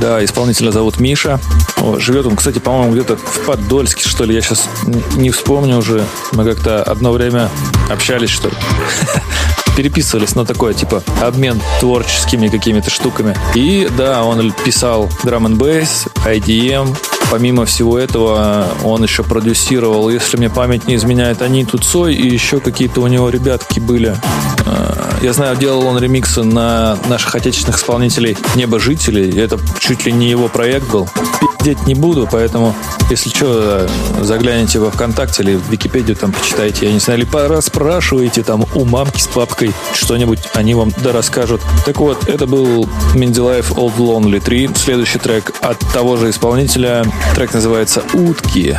Да, 0.00 0.24
исполнителя 0.24 0.70
зовут 0.70 1.00
Миша. 1.00 1.40
О, 1.78 1.98
живет 1.98 2.24
он, 2.24 2.36
кстати, 2.36 2.60
по-моему, 2.60 2.92
где-то 2.92 3.16
в 3.16 3.46
Подольске, 3.46 4.08
что 4.08 4.22
ли. 4.22 4.32
Я 4.32 4.42
сейчас 4.42 4.68
не 5.16 5.30
вспомню 5.30 5.76
уже. 5.78 6.04
Мы 6.30 6.44
как-то 6.44 6.84
одно 6.84 7.10
время 7.10 7.50
общались, 7.90 8.30
что 8.30 8.46
ли. 8.46 8.54
Переписывались 9.76 10.36
на 10.36 10.44
такое, 10.44 10.72
типа, 10.72 11.02
обмен 11.20 11.60
творческими 11.80 12.46
какими-то 12.46 12.90
штуками. 12.90 13.36
И 13.56 13.88
да, 13.98 14.22
он 14.22 14.52
писал 14.64 15.10
драм 15.24 15.46
н 15.46 15.58
бейс, 15.58 16.06
IDM, 16.24 16.96
Помимо 17.28 17.64
всего 17.64 17.98
этого, 17.98 18.68
он 18.84 19.02
еще 19.02 19.24
продюсировал, 19.24 20.08
если 20.10 20.36
мне 20.36 20.48
память 20.48 20.86
не 20.86 20.94
изменяет, 20.94 21.42
Аниту 21.42 21.76
Цой 21.78 22.14
и 22.14 22.28
еще 22.28 22.60
какие-то 22.60 23.00
у 23.00 23.08
него 23.08 23.30
ребятки 23.30 23.80
были. 23.80 24.16
Э, 24.66 24.92
Я 25.22 25.32
знаю, 25.32 25.56
делал 25.56 25.86
он 25.86 25.98
ремиксы 25.98 26.42
на 26.42 26.98
наших 27.08 27.34
отечественных 27.34 27.78
исполнителей 27.78 28.36
«Небожителей». 28.54 29.40
Это 29.40 29.58
чуть 29.78 30.04
ли 30.04 30.12
не 30.12 30.28
его 30.28 30.48
проект 30.48 30.88
был. 30.90 31.08
Пиздеть 31.40 31.86
не 31.86 31.94
буду, 31.94 32.28
поэтому, 32.30 32.74
если 33.10 33.30
что, 33.30 33.88
загляните 34.20 34.78
во 34.78 34.90
ВКонтакте 34.90 35.42
или 35.42 35.56
в 35.56 35.68
Википедию, 35.70 36.16
там 36.16 36.32
почитайте, 36.32 36.86
я 36.86 36.92
не 36.92 36.98
знаю, 36.98 37.20
или 37.20 37.26
пораспрашивайте 37.26 38.42
там 38.42 38.66
у 38.74 38.84
мамки 38.84 39.20
с 39.20 39.26
папкой 39.26 39.72
что-нибудь, 39.94 40.40
они 40.54 40.74
вам 40.74 40.92
да 41.02 41.12
расскажут. 41.12 41.60
Так 41.84 41.98
вот, 41.98 42.28
это 42.28 42.46
был 42.46 42.88
Менделаев 43.14 43.72
Old 43.72 43.96
Lonely 43.96 44.40
3. 44.40 44.70
Следующий 44.76 45.18
трек 45.18 45.54
от 45.60 45.78
того 45.92 46.16
же 46.16 46.30
исполнителя. 46.30 47.04
Трек 47.34 47.54
называется 47.54 48.02
«Утки». 48.12 48.76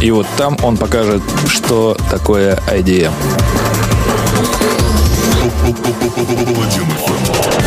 И 0.00 0.10
вот 0.12 0.26
там 0.38 0.56
он 0.62 0.76
покажет, 0.76 1.22
что 1.48 1.96
такое 2.10 2.58
IDM. 2.72 3.12
Ай, 5.72 7.59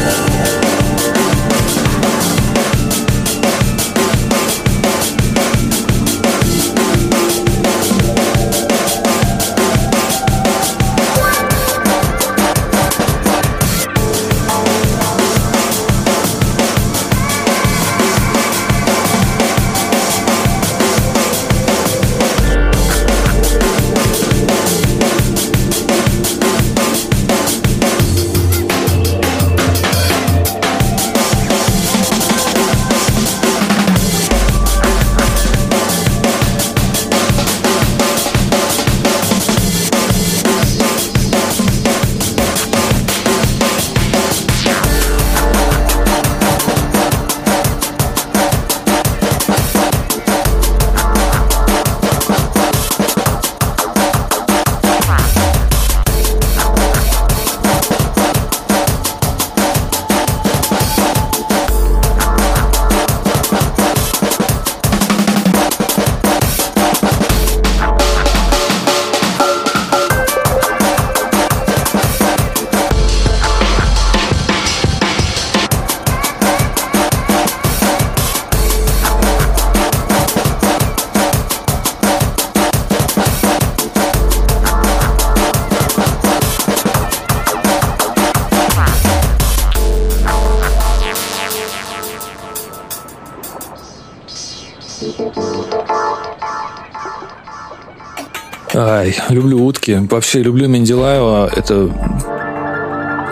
люблю 99.33 99.63
утки. 99.65 99.99
Вообще 100.09 100.41
люблю 100.41 100.67
Менделаева. 100.67 101.49
Это 101.55 101.89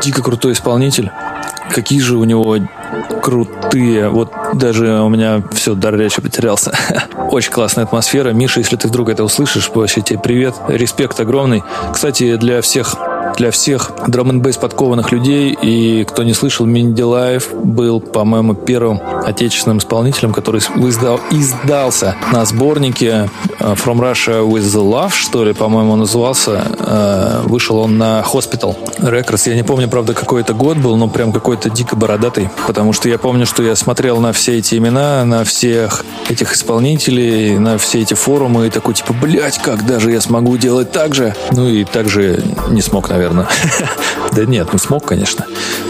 дико 0.04 0.22
крутой 0.22 0.54
исполнитель. 0.54 1.12
Какие 1.70 2.00
же 2.00 2.18
у 2.18 2.24
него 2.24 2.58
крутые. 3.22 4.10
Вот 4.10 4.32
даже 4.54 5.02
у 5.02 5.10
меня 5.10 5.44
все, 5.54 5.76
дар 5.76 5.96
речи 5.96 6.22
потерялся. 6.22 6.74
Очень 7.32 7.52
классная 7.52 7.86
атмосфера. 7.86 8.32
Миша, 8.32 8.60
если 8.60 8.76
ты 8.76 8.88
вдруг 8.88 9.10
это 9.10 9.24
услышишь, 9.24 9.70
вообще 9.74 10.02
тебе 10.02 10.20
привет. 10.20 10.56
Респект 10.68 11.20
огромный. 11.20 11.64
Кстати, 11.94 12.36
для 12.36 12.62
всех 12.62 12.98
для 13.38 13.52
всех 13.52 13.92
драм 14.08 14.30
н 14.30 14.42
подкованных 14.42 15.12
людей. 15.12 15.58
И 15.62 16.04
кто 16.04 16.24
не 16.24 16.34
слышал, 16.34 16.66
Менделаев 16.66 17.54
был, 17.54 18.00
по-моему, 18.00 18.54
первым 18.54 19.00
отечественным 19.26 19.78
исполнителем, 19.78 20.34
который 20.34 20.60
издал, 20.60 21.20
издался 21.32 22.16
на 22.32 22.46
сборнике 22.46 23.30
From 23.76 24.00
Russia 24.00 24.44
with 24.44 24.74
Love, 24.76 25.14
что 25.14 25.44
ли, 25.44 25.54
по-моему, 25.54 25.96
назывался. 25.96 26.66
Э, 26.80 27.42
Вышел 27.46 27.78
он 27.78 27.98
на 27.98 28.22
Hospital 28.22 28.76
Records. 29.02 29.50
Я 29.50 29.56
не 29.56 29.64
помню, 29.64 29.88
правда, 29.88 30.14
какой 30.14 30.42
это 30.42 30.54
год 30.54 30.78
был, 30.78 30.96
но 30.96 31.08
прям 31.08 31.32
какой-то 31.32 31.70
дико 31.70 31.96
бородатый. 31.96 32.50
Потому 32.68 32.94
что 32.94 33.10
я 33.10 33.18
помню, 33.18 33.46
что 33.46 33.64
я 33.64 33.76
смотрел 33.76 34.20
на 34.20 34.34
все 34.34 34.58
эти 34.58 34.76
имена, 34.76 35.26
на 35.26 35.44
всех 35.44 36.06
этих 36.30 36.54
исполнителей, 36.54 37.58
на 37.58 37.78
все 37.78 38.02
эти 38.02 38.14
форумы 38.14 38.68
и 38.68 38.70
такой, 38.70 38.94
типа, 38.94 39.14
блядь, 39.14 39.58
как 39.58 39.86
даже 39.86 40.12
я 40.12 40.22
смогу 40.22 40.58
делать 40.58 40.92
так 40.92 41.16
же? 41.16 41.36
Ну 41.52 41.68
и 41.68 41.84
так 41.84 42.10
же 42.10 42.44
не 42.70 42.82
смог, 42.82 43.10
наверное. 43.10 43.48
Да 44.32 44.46
нет, 44.46 44.70
ну 44.72 44.80
смог, 44.80 45.06
конечно, 45.06 45.46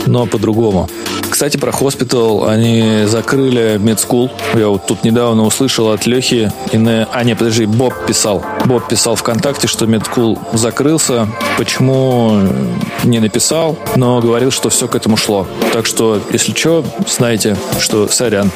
но 0.08 0.26
по-другому. 0.26 0.90
Кстати, 1.30 1.58
про 1.58 1.72
Hospital 1.72 2.50
они 2.50 3.06
закрыли 3.06 3.78
медскул. 3.80 4.30
Я 4.54 4.68
вот 4.68 4.86
тут 4.86 5.04
недавно 5.04 5.44
услышал 5.44 5.92
от 5.92 6.06
Лехи. 6.06 6.52
И 6.72 6.78
на... 6.78 7.08
А, 7.12 7.24
нет, 7.24 7.38
подожди, 7.38 7.66
Боб 7.66 7.94
писал. 8.06 8.44
Боб 8.66 8.88
писал 8.88 9.16
ВКонтакте, 9.16 9.68
что 9.68 9.86
медскул 9.86 10.38
закрылся. 10.54 11.28
Почему 11.58 12.42
не 13.04 13.20
написал, 13.20 13.78
но 13.96 14.20
говорил, 14.20 14.52
что 14.52 14.70
все 14.70 14.88
к 14.88 14.96
этому 14.96 15.18
шло. 15.18 15.48
Так 15.74 15.86
что, 15.86 16.22
если 16.32 16.54
что, 16.54 16.86
знаете, 17.08 17.58
что 17.80 18.08
сорян. 18.08 18.52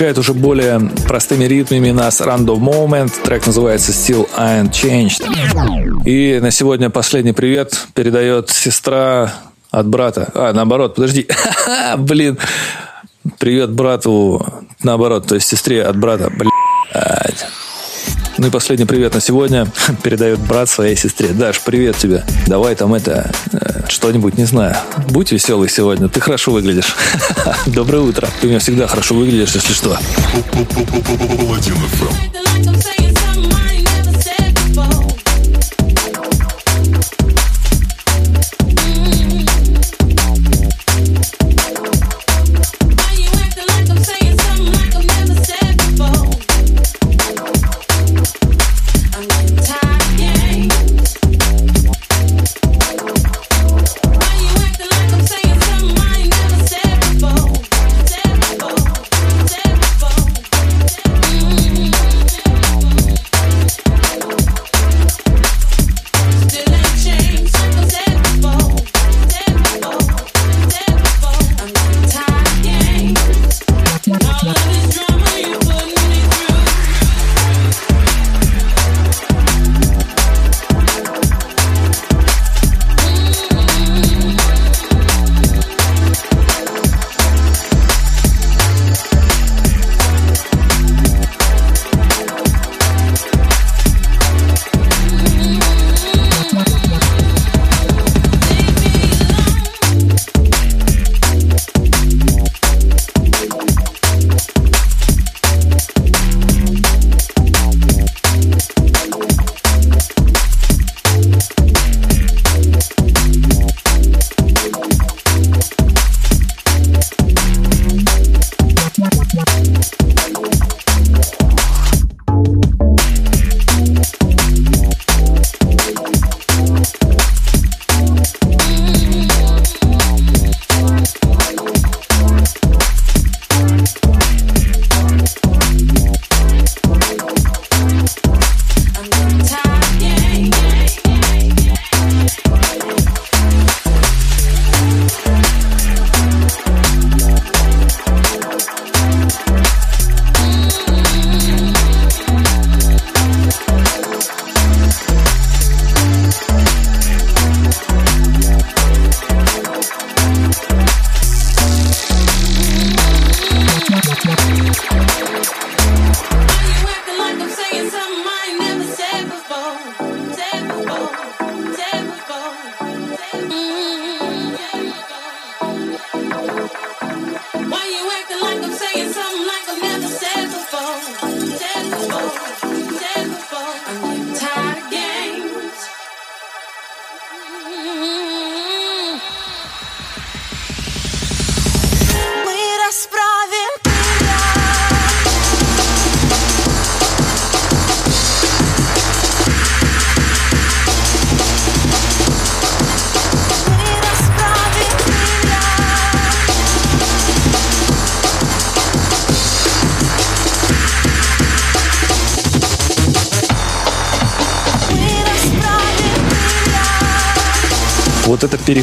Встречает 0.00 0.16
уже 0.16 0.32
более 0.32 0.80
простыми 1.06 1.44
ритмами 1.44 1.90
нас 1.90 2.22
Random 2.22 2.56
Moment. 2.58 3.12
Трек 3.22 3.46
называется 3.46 3.92
Still 3.92 4.26
I 4.34 4.62
Ain't 4.62 4.70
Changed. 4.70 6.06
И 6.06 6.40
на 6.40 6.50
сегодня 6.50 6.88
последний 6.88 7.32
привет 7.32 7.78
передает 7.92 8.48
сестра 8.48 9.30
от 9.70 9.86
брата. 9.86 10.32
А, 10.34 10.54
наоборот, 10.54 10.94
подожди. 10.94 11.28
Блин. 11.98 12.38
Привет 13.38 13.72
брату. 13.72 14.42
Наоборот, 14.82 15.26
то 15.26 15.34
есть 15.34 15.48
сестре 15.48 15.82
от 15.82 15.98
брата. 15.98 16.30
Блядь. 16.30 17.46
Ну 18.40 18.46
и 18.46 18.50
последний 18.50 18.86
привет 18.86 19.12
на 19.12 19.20
сегодня 19.20 19.66
передает 20.02 20.38
брат 20.38 20.70
своей 20.70 20.96
сестре. 20.96 21.28
Даш, 21.28 21.60
привет 21.60 21.98
тебе. 21.98 22.24
Давай 22.46 22.74
там 22.74 22.94
это, 22.94 23.30
э, 23.52 23.82
что-нибудь, 23.86 24.38
не 24.38 24.44
знаю. 24.44 24.76
Будь 25.10 25.30
веселый 25.30 25.68
сегодня, 25.68 26.08
ты 26.08 26.20
хорошо 26.20 26.50
выглядишь. 26.50 26.96
Доброе 27.66 27.98
утро. 27.98 28.26
Ты 28.40 28.46
у 28.46 28.48
меня 28.48 28.58
всегда 28.58 28.86
хорошо 28.86 29.14
выглядишь, 29.14 29.54
если 29.54 29.74
что. 29.74 29.98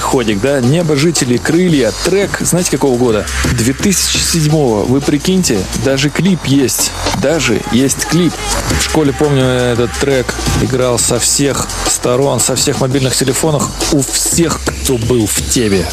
Переходик, 0.08 0.40
да? 0.40 0.62
Небо, 0.62 0.96
жители, 0.96 1.36
крылья. 1.36 1.92
Трек, 2.06 2.40
знаете, 2.40 2.72
какого 2.72 2.98
года? 2.98 3.26
2007-го. 3.52 4.84
Вы 4.84 5.02
прикиньте, 5.02 5.60
даже 5.84 6.10
клип 6.10 6.46
есть. 6.46 6.92
Даже 7.22 7.62
есть 7.74 8.06
клип. 8.06 8.32
В 8.80 8.84
школе, 8.84 9.12
помню, 9.12 9.44
этот 9.44 9.92
трек 10.00 10.34
играл 10.62 10.98
со 10.98 11.20
всех 11.20 11.68
сторон, 11.90 12.40
со 12.40 12.56
всех 12.56 12.80
мобильных 12.80 13.18
телефонов, 13.18 13.70
у 13.92 14.02
всех, 14.02 14.62
кто 14.62 14.98
был 14.98 15.28
в 15.28 15.42
теме. 15.50 15.86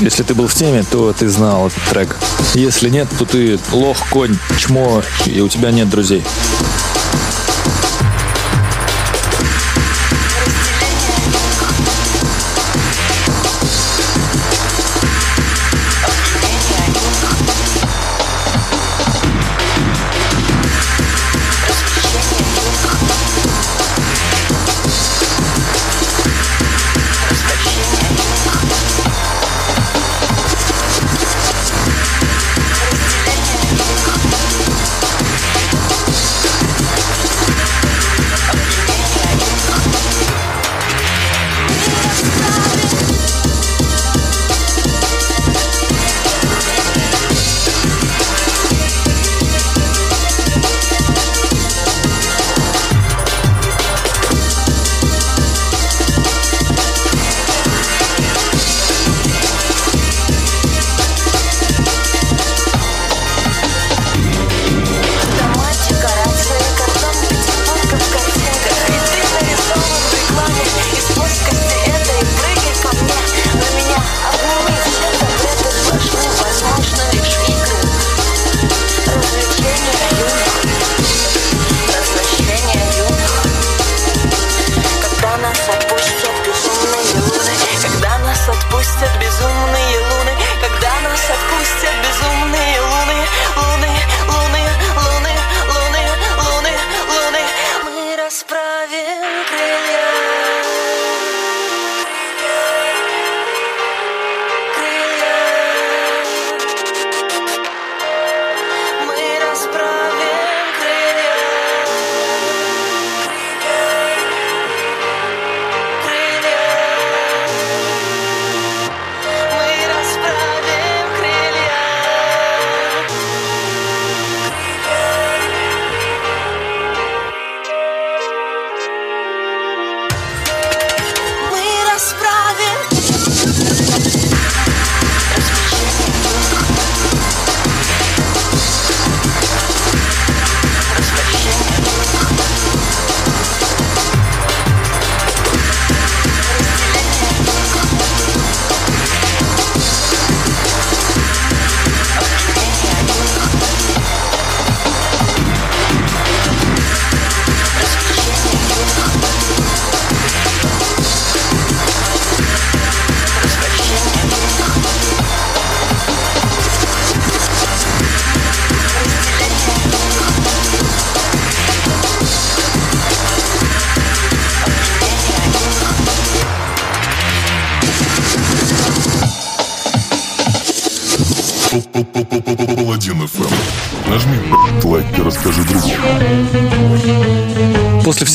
Если 0.00 0.22
ты 0.22 0.34
был 0.34 0.46
в 0.46 0.54
теме, 0.54 0.84
то 0.90 1.12
ты 1.12 1.28
знал 1.28 1.66
этот 1.66 1.84
трек. 1.90 2.16
Если 2.54 2.88
нет, 2.88 3.08
то 3.18 3.26
ты 3.26 3.58
лох, 3.72 3.98
конь, 4.08 4.38
чмо, 4.58 5.02
и 5.26 5.40
у 5.40 5.48
тебя 5.48 5.70
нет 5.70 5.90
друзей. 5.90 6.24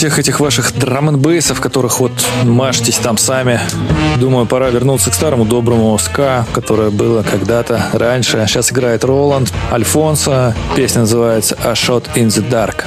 Всех 0.08 0.20
этих 0.20 0.39
ваших 0.39 0.74
драм 0.74 1.18
бейсов, 1.18 1.60
которых 1.60 1.99
вот 1.99 2.14
мажьтесь 2.43 2.95
там 2.95 3.18
сами, 3.18 3.60
думаю, 4.16 4.45
пора 4.45 4.70
вернуться 4.70 5.10
к 5.10 5.14
старому 5.14 5.43
доброму 5.43 5.97
ска, 5.97 6.45
которое 6.53 6.91
было 6.91 7.24
когда-то 7.24 7.88
раньше. 7.91 8.45
Сейчас 8.47 8.72
играет 8.72 9.03
Роланд, 9.03 9.51
Альфонсо. 9.70 10.55
Песня 10.78 11.01
называется 11.01 11.58
«A 11.62 11.74
Shot 11.74 12.05
in 12.16 12.28
the 12.28 12.49
Dark». 12.49 12.86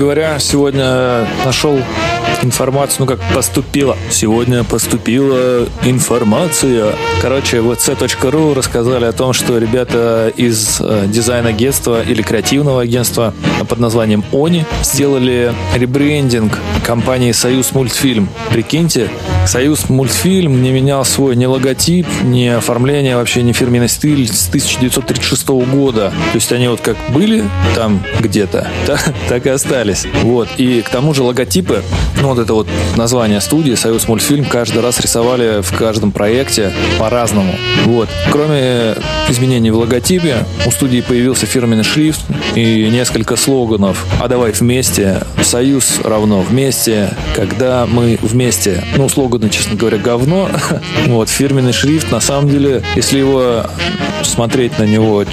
Говоря, 0.00 0.38
сегодня 0.38 1.26
нашел 1.44 1.78
информацию, 2.42 3.00
ну 3.00 3.06
как 3.06 3.20
поступила. 3.34 3.96
Сегодня 4.10 4.64
поступила 4.64 5.66
информация. 5.84 6.94
Короче, 7.20 7.60
вот 7.60 7.80
c.ru 7.80 8.54
рассказали 8.54 9.04
о 9.04 9.12
том, 9.12 9.32
что 9.32 9.58
ребята 9.58 10.32
из 10.36 10.78
э, 10.80 11.06
дизайн-агентства 11.06 12.02
или 12.02 12.22
креативного 12.22 12.82
агентства 12.82 13.34
под 13.68 13.78
названием 13.78 14.24
Они 14.32 14.64
сделали 14.82 15.52
ребрендинг 15.74 16.58
компании 16.84 17.32
Союз 17.32 17.72
мультфильм. 17.72 18.28
Прикиньте, 18.50 19.10
Союз 19.46 19.88
мультфильм 19.88 20.62
не 20.62 20.70
менял 20.70 21.04
свой 21.04 21.36
ни 21.36 21.46
логотип, 21.46 22.06
ни 22.22 22.46
оформление, 22.46 23.16
вообще 23.16 23.42
ни 23.42 23.52
фирменный 23.52 23.88
стиль 23.88 24.28
с 24.28 24.48
1936 24.48 25.48
года. 25.48 26.10
То 26.32 26.36
есть 26.36 26.52
они 26.52 26.68
вот 26.68 26.80
как 26.80 26.96
были 27.10 27.44
там 27.74 28.02
где-то, 28.20 28.68
так, 28.86 29.12
так 29.28 29.46
и 29.46 29.50
остались. 29.50 30.06
Вот. 30.22 30.48
И 30.56 30.82
к 30.82 30.88
тому 30.88 31.14
же 31.14 31.22
логотипы, 31.22 31.82
ну 32.20 32.29
вот 32.30 32.38
это 32.38 32.54
вот 32.54 32.68
название 32.96 33.40
студии 33.40 33.74
Союз 33.74 34.08
мультфильм 34.08 34.44
каждый 34.44 34.82
раз 34.82 35.00
рисовали 35.00 35.62
в 35.62 35.76
каждом 35.76 36.12
проекте 36.12 36.72
по-разному. 36.98 37.54
Вот. 37.84 38.08
Кроме 38.30 38.94
изменений 39.28 39.70
в 39.70 39.76
логотипе, 39.76 40.44
у 40.66 40.70
студии 40.70 41.00
появился 41.00 41.46
фирменный 41.46 41.84
шрифт 41.84 42.20
и 42.54 42.88
несколько 42.90 43.36
слоганов. 43.36 44.06
А 44.20 44.28
давай 44.28 44.52
вместе. 44.52 45.22
Союз 45.42 46.00
равно 46.04 46.40
вместе. 46.42 47.10
Когда 47.34 47.86
мы 47.86 48.18
вместе. 48.22 48.84
Ну, 48.96 49.08
слоганы, 49.08 49.50
честно 49.50 49.76
говоря, 49.76 49.98
говно. 49.98 50.48
Вот. 51.06 51.28
Фирменный 51.28 51.72
шрифт, 51.72 52.12
на 52.12 52.20
самом 52.20 52.48
деле, 52.48 52.82
если 52.94 53.18
его 53.18 53.64
смотреть 54.22 54.78
на 54.78 54.84
него 54.84 55.24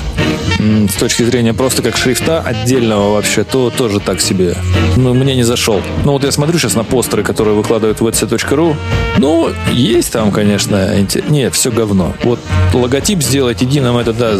с 0.59 0.93
точки 0.95 1.23
зрения 1.23 1.53
просто 1.53 1.81
как 1.81 1.97
шрифта 1.97 2.41
отдельного 2.41 3.13
вообще, 3.13 3.43
то 3.43 3.69
тоже 3.69 3.99
так 3.99 4.21
себе. 4.21 4.55
Ну, 4.95 5.13
мне 5.13 5.35
не 5.35 5.43
зашел. 5.43 5.81
Ну, 6.03 6.13
вот 6.13 6.23
я 6.23 6.31
смотрю 6.31 6.57
сейчас 6.57 6.75
на 6.75 6.83
постеры, 6.83 7.23
которые 7.23 7.55
выкладывают 7.55 8.01
в 8.01 8.07
etc.ru. 8.07 8.75
Ну, 9.17 9.49
есть 9.71 10.11
там, 10.11 10.31
конечно, 10.31 10.89
нет, 11.29 11.53
все 11.53 11.71
говно. 11.71 12.13
Вот 12.23 12.39
логотип 12.73 13.21
сделать 13.21 13.61
единым, 13.61 13.97
это 13.97 14.13
да, 14.13 14.33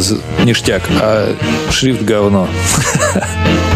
ништяк, 0.44 0.82
а 1.00 1.34
шрифт 1.70 2.02
говно. 2.02 2.48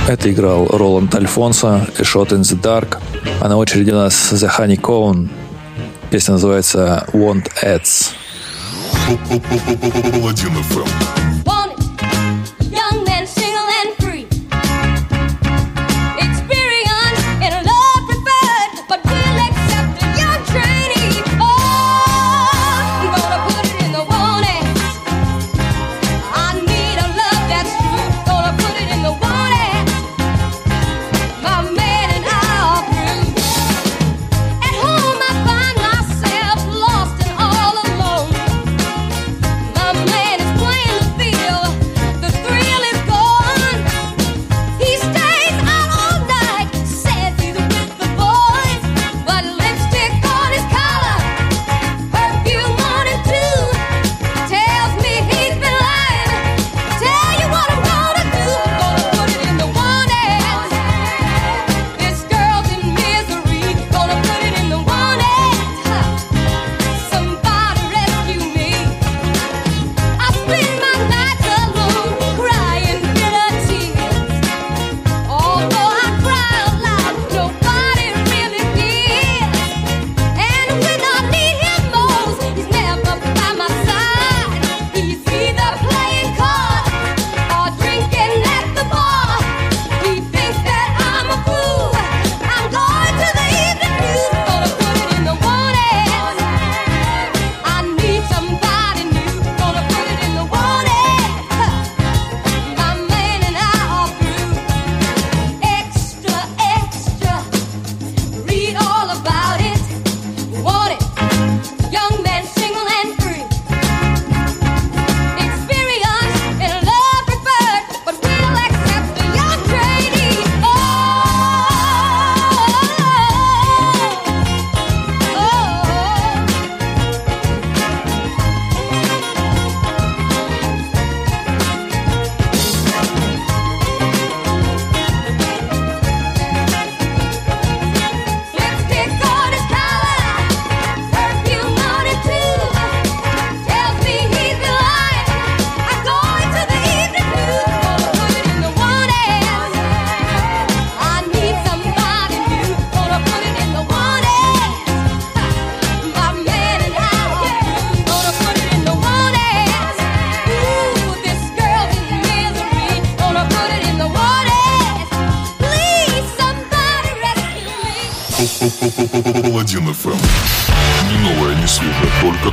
Это 0.09 0.33
играл 0.33 0.67
Роланд 0.67 1.15
Альфонсо, 1.15 1.87
A 1.99 2.03
Shot 2.03 2.31
in 2.31 2.41
the 2.41 2.61
Dark. 2.61 2.99
А 3.41 3.49
на 3.49 3.57
очереди 3.57 3.91
у 3.91 3.95
нас 3.95 4.33
The 4.33 4.51
Honeycomb. 4.59 5.29
Песня 6.11 6.33
называется 6.33 7.07
Want 7.13 7.49
Ads. 7.63 8.11
Паладин 10.13 10.51
FM. 10.71 11.12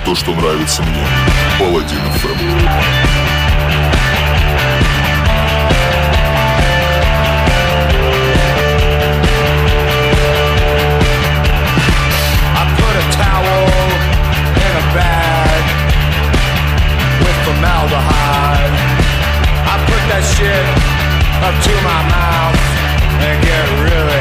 то, 0.10 0.16
что 0.16 0.32
нравится 0.32 0.82
мне. 0.82 1.05
Паладин 1.60 2.01
ФМ. 2.14 2.39
formaldehyde. 17.45 18.74
I 19.66 19.76
put 19.86 20.01
that 20.10 20.24
shit 20.34 20.66
up 21.45 21.55
to 21.66 21.74
my 21.86 22.01
mouth 22.10 22.57
and 23.26 23.36
get 23.43 23.64
really 23.86 24.18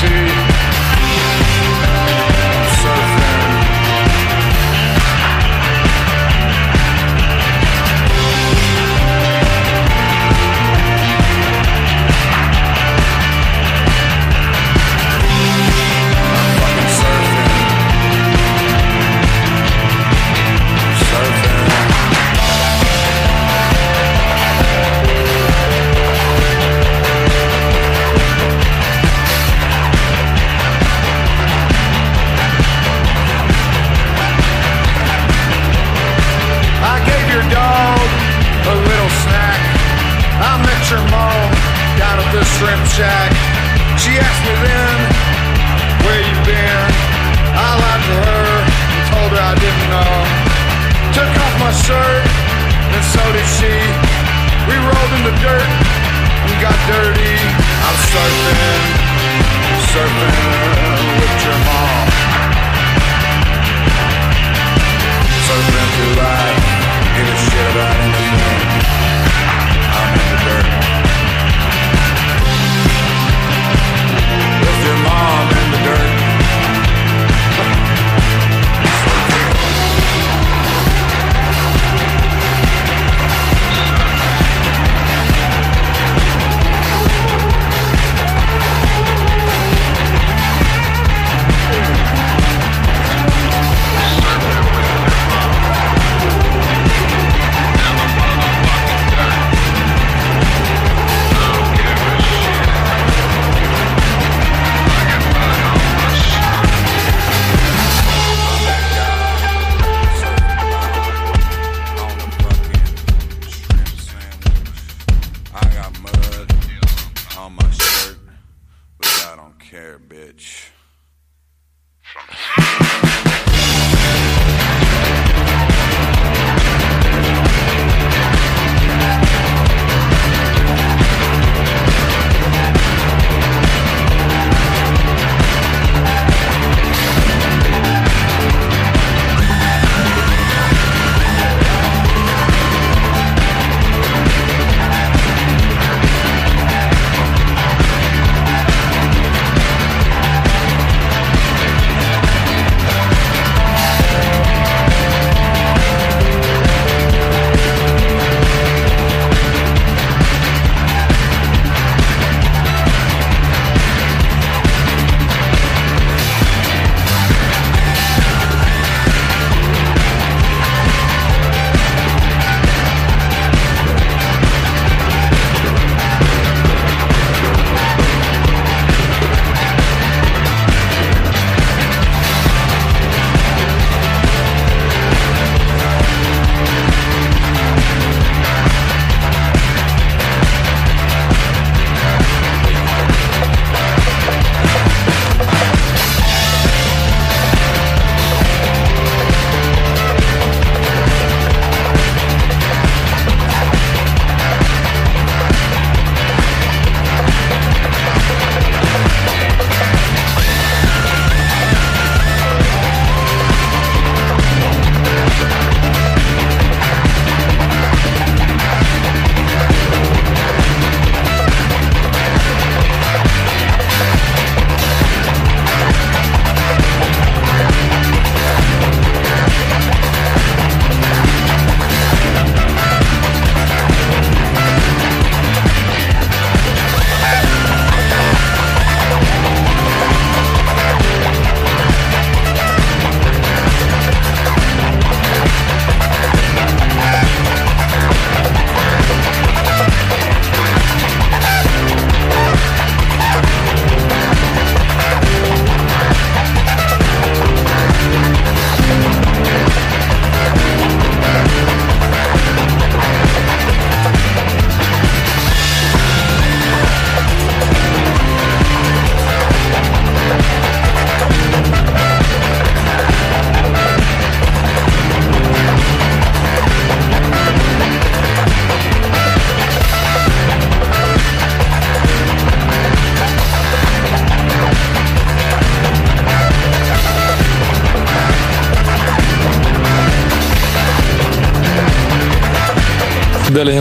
see. 0.00 0.47
surfing. 59.98 60.47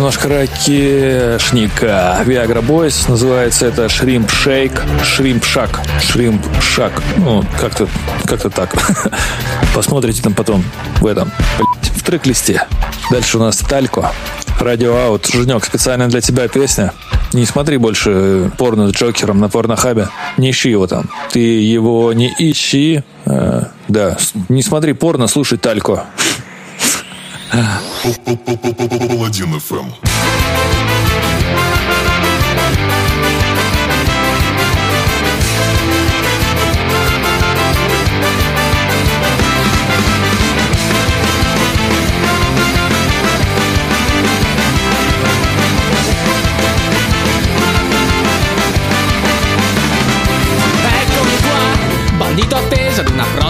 Немножко 0.07 0.29
ракешника. 0.29 2.23
Viagra 2.25 2.65
Boys. 2.65 3.09
Называется 3.09 3.65
это 3.65 3.89
Шримп 3.89 4.31
Шейк. 4.31 4.81
Шримп 5.03 5.43
Шак. 5.43 5.81
Шримп 6.01 6.41
Шак. 6.61 6.93
Ну, 7.17 7.43
как-то 7.59 7.89
как 8.25 8.41
так. 8.53 8.73
Посмотрите 9.75 10.21
там 10.21 10.33
потом 10.33 10.63
в 11.01 11.07
этом, 11.07 11.29
в 11.81 12.03
трек-листе. 12.03 12.65
Дальше 13.11 13.37
у 13.37 13.41
нас 13.41 13.57
Талько. 13.57 14.13
Радио 14.61 14.95
Аут. 14.95 15.25
Женек, 15.25 15.65
специально 15.65 16.07
для 16.07 16.21
тебя 16.21 16.47
песня. 16.47 16.93
Не 17.33 17.45
смотри 17.45 17.75
больше 17.75 18.49
порно 18.57 18.87
с 18.87 18.91
Джокером 18.93 19.39
на 19.41 19.49
порнохабе. 19.49 20.07
Не 20.37 20.51
ищи 20.51 20.69
его 20.69 20.87
там. 20.87 21.09
Ты 21.33 21.39
его 21.39 22.13
не 22.13 22.33
ищи. 22.39 23.03
Э, 23.25 23.63
да, 23.89 24.15
не 24.47 24.63
смотри 24.63 24.93
порно, 24.93 25.27
слушай 25.27 25.57
Талько. 25.57 26.05
Паладин 29.07 29.55
FM. 29.55 30.76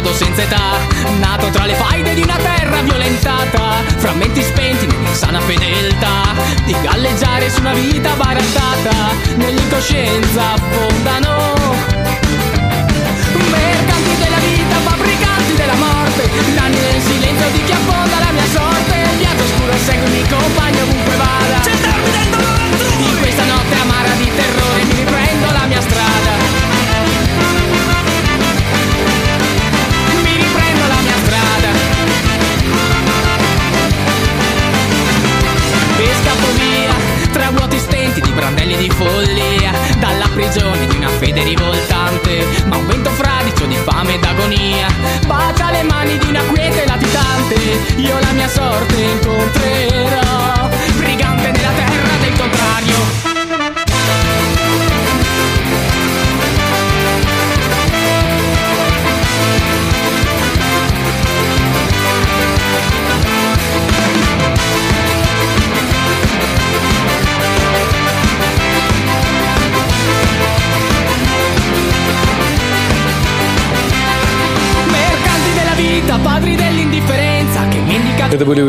Approdo 0.08 0.14
senza 0.14 0.42
età 0.42 0.78
Nato 1.20 1.50
tra 1.50 1.66
le 1.66 1.74
faide 1.74 2.14
di 2.14 2.22
una 2.22 2.38
terra 2.38 2.82
violentata 2.82 3.84
Frammenti 3.98 4.42
spenti 4.42 4.86
nell'insana 4.86 5.40
fedeltà 5.42 6.34
Di 6.66 6.76
galleggiare 6.82 7.50
su 7.50 7.60
una 7.60 7.74
vita 7.74 8.14
barattata 8.14 9.14
Nell'incoscienza 9.36 10.54
affondano 10.54 11.86
Mercanti 13.50 14.16
della 14.18 14.38
vita, 14.38 14.76
fabbricanti 14.84 15.56
della 15.56 15.76
morte 15.76 16.30
Danni 16.56 16.80
nel 16.80 17.02
silenzio 17.02 17.50
di 17.52 17.64
chi 17.64 17.72
affonda 17.72 18.20
la 18.20 18.32
mia 18.32 18.46
sorte 18.52 18.96
Il 19.12 19.18
viaggio 19.18 19.46
scuro 19.46 19.74
seguimi 19.86 20.28
compagno 20.30 20.38
ovunque 20.38 20.68
vada 20.68 20.77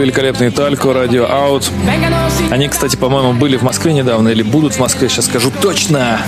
великолепные 0.08 0.50
Талько, 0.50 0.94
Радио 0.94 1.26
Аут. 1.30 1.70
Они, 2.50 2.66
кстати, 2.68 2.96
по-моему, 2.96 3.34
были 3.34 3.58
в 3.58 3.62
Москве 3.62 3.92
недавно 3.92 4.30
или 4.30 4.42
будут 4.42 4.72
в 4.72 4.78
Москве, 4.78 5.10
сейчас 5.10 5.26
скажу 5.26 5.52
точно. 5.60 6.22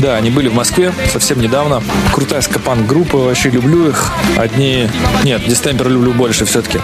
Да, 0.00 0.14
они 0.14 0.30
были 0.30 0.48
в 0.48 0.54
Москве 0.54 0.92
совсем 1.12 1.40
недавно. 1.40 1.82
Крутая 2.12 2.40
скопан-группа, 2.40 3.18
вообще 3.18 3.50
люблю 3.50 3.88
их. 3.88 4.12
Одни... 4.36 4.88
Нет, 5.24 5.42
Дистемпер 5.46 5.88
люблю 5.88 6.12
больше 6.12 6.44
все-таки. 6.44 6.78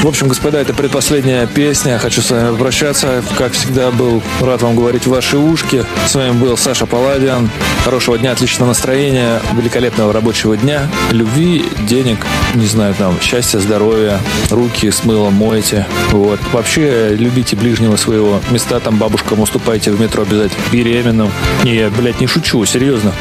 В 0.00 0.06
общем, 0.06 0.28
господа, 0.28 0.58
это 0.58 0.72
предпоследняя 0.72 1.46
песня. 1.46 1.98
Хочу 1.98 2.22
с 2.22 2.30
вами 2.30 2.52
попрощаться. 2.52 3.22
Как 3.36 3.52
всегда, 3.52 3.90
был 3.90 4.22
рад 4.40 4.62
вам 4.62 4.76
говорить 4.76 5.06
в 5.06 5.10
ваши 5.10 5.36
ушки. 5.36 5.84
С 6.06 6.14
вами 6.14 6.32
был 6.32 6.56
Саша 6.56 6.86
Паладиан. 6.86 7.50
Хорошего 7.84 8.16
дня, 8.16 8.32
отличного 8.32 8.68
настроения, 8.68 9.40
великолепного 9.54 10.12
рабочего 10.12 10.56
дня, 10.56 10.86
любви, 11.10 11.64
денег, 11.80 12.24
не 12.54 12.66
знаю, 12.66 12.94
там, 12.94 13.20
счастья, 13.20 13.58
здоровья, 13.58 14.18
руки 14.50 14.90
с 14.90 15.04
мылом 15.04 15.34
мойте. 15.34 15.86
Вот. 16.10 16.40
Вообще, 16.52 17.14
любите 17.14 17.56
ближнего 17.56 17.96
своего. 17.96 18.40
Места 18.50 18.80
там 18.80 18.96
бабушкам 18.96 19.40
уступайте 19.40 19.90
в 19.90 20.00
метро 20.00 20.22
обязательно. 20.22 20.62
Беременным. 20.70 21.30
Не, 21.64 21.76
я, 21.76 21.90
блядь, 21.90 22.20
не 22.20 22.26
шучу, 22.26 22.64
серьезно. 22.64 23.12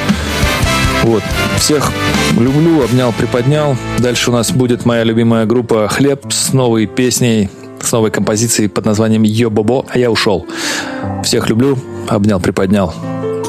Вот. 1.04 1.24
Всех 1.58 1.92
люблю, 2.38 2.84
обнял, 2.84 3.12
приподнял. 3.12 3.76
Дальше 4.00 4.30
у 4.30 4.34
нас 4.34 4.52
будет 4.52 4.86
моя 4.86 5.04
любимая 5.04 5.46
группа 5.46 5.88
«Хлеб» 5.88 6.32
с 6.32 6.54
новой 6.54 6.86
песней, 6.86 7.50
с 7.82 7.92
новой 7.92 8.12
композицией 8.12 8.70
под 8.70 8.86
названием 8.86 9.24
«Йо-бобо», 9.24 9.86
а 9.90 9.98
я 9.98 10.12
ушел. 10.12 10.46
Всех 11.24 11.50
люблю, 11.50 11.78
обнял, 12.08 12.40
приподнял, 12.40 12.94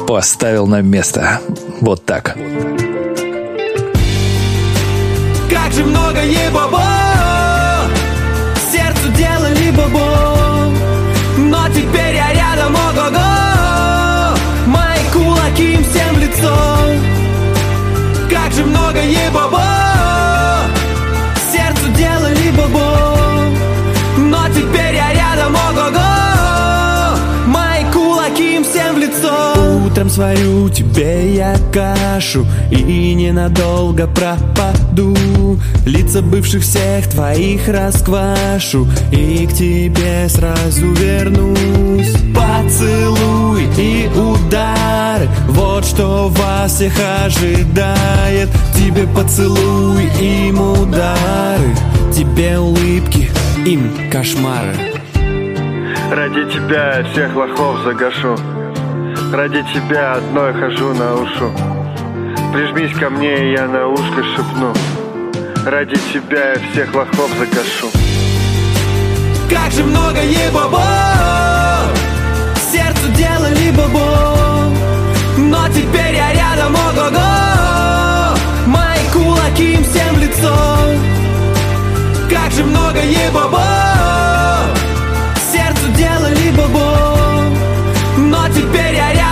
поставил 0.07 0.67
на 0.67 0.81
место. 0.81 1.39
Вот 1.81 2.05
так. 2.05 2.35
Как 5.49 5.71
же 5.71 5.85
много 5.85 6.21
ебобо 6.23 6.82
Сердцу 6.82 6.82
же 18.53 18.63
много 18.65 18.99
ебобо 19.01 19.82
Сердцу 19.82 19.82
сварю 30.13 30.69
тебе 30.69 31.33
я 31.33 31.55
кашу 31.73 32.45
И 32.71 33.13
ненадолго 33.15 34.07
пропаду. 34.07 35.59
Лица 35.85 36.21
бывших 36.21 36.61
всех 36.61 37.09
твоих 37.09 37.67
расквашу 37.67 38.87
И 39.11 39.47
к 39.47 39.53
тебе 39.53 40.29
сразу 40.29 40.91
вернусь. 40.93 42.13
Поцелуй 42.35 43.63
и 43.77 44.07
удары 44.15 45.27
Вот 45.47 45.85
что 45.85 46.29
вас 46.29 46.75
всех 46.75 46.93
ожидает. 47.25 48.49
Тебе 48.75 49.07
поцелуй, 49.07 50.05
им 50.21 50.61
удары 50.61 51.75
Тебе 52.13 52.59
улыбки, 52.59 53.31
им 53.65 54.11
кошмары. 54.11 54.75
Ради 56.11 56.51
тебя 56.51 57.03
всех 57.11 57.35
лохов 57.35 57.79
загашу 57.83 58.35
Ради 59.33 59.63
тебя 59.73 60.13
одной 60.13 60.53
хожу 60.53 60.93
на 60.93 61.15
ушу. 61.15 61.51
Прижмись 62.53 62.95
ко 62.99 63.09
мне, 63.09 63.49
и 63.49 63.53
я 63.53 63.67
на 63.67 63.87
ушко 63.87 64.23
шепну. 64.23 64.71
Ради 65.65 65.95
тебя 66.13 66.51
я 66.51 66.55
всех 66.71 66.93
лохов 66.93 67.31
загашу 67.39 67.89
Как 69.49 69.71
же 69.71 69.83
много 69.85 70.21
ебобо 70.21 70.83
Сердцу 72.71 73.07
делали 73.17 73.71
бобо. 73.71 74.71
Но 75.37 75.67
теперь 75.69 76.15
я 76.15 76.33
рядом, 76.33 76.75
ого-го! 76.75 78.37
Мои 78.67 78.99
кулаки 79.13 79.73
им 79.73 79.83
всем 79.83 80.15
лицо. 80.19 80.55
Как 82.29 82.51
же 82.51 82.63
много 82.65 82.99
ебобо 82.99 83.82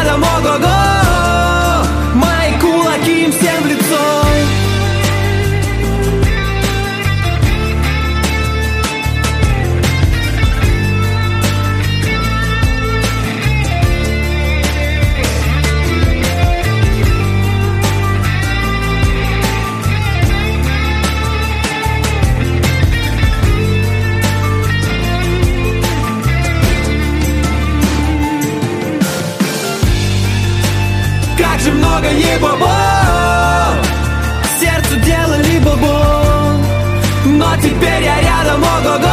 теперь 0.01 0.07
я 0.07 0.17
рядом, 0.17 0.23
ого-го 0.23 0.70
теперь 38.41 38.53
я 38.53 38.83
рядом, 38.83 39.10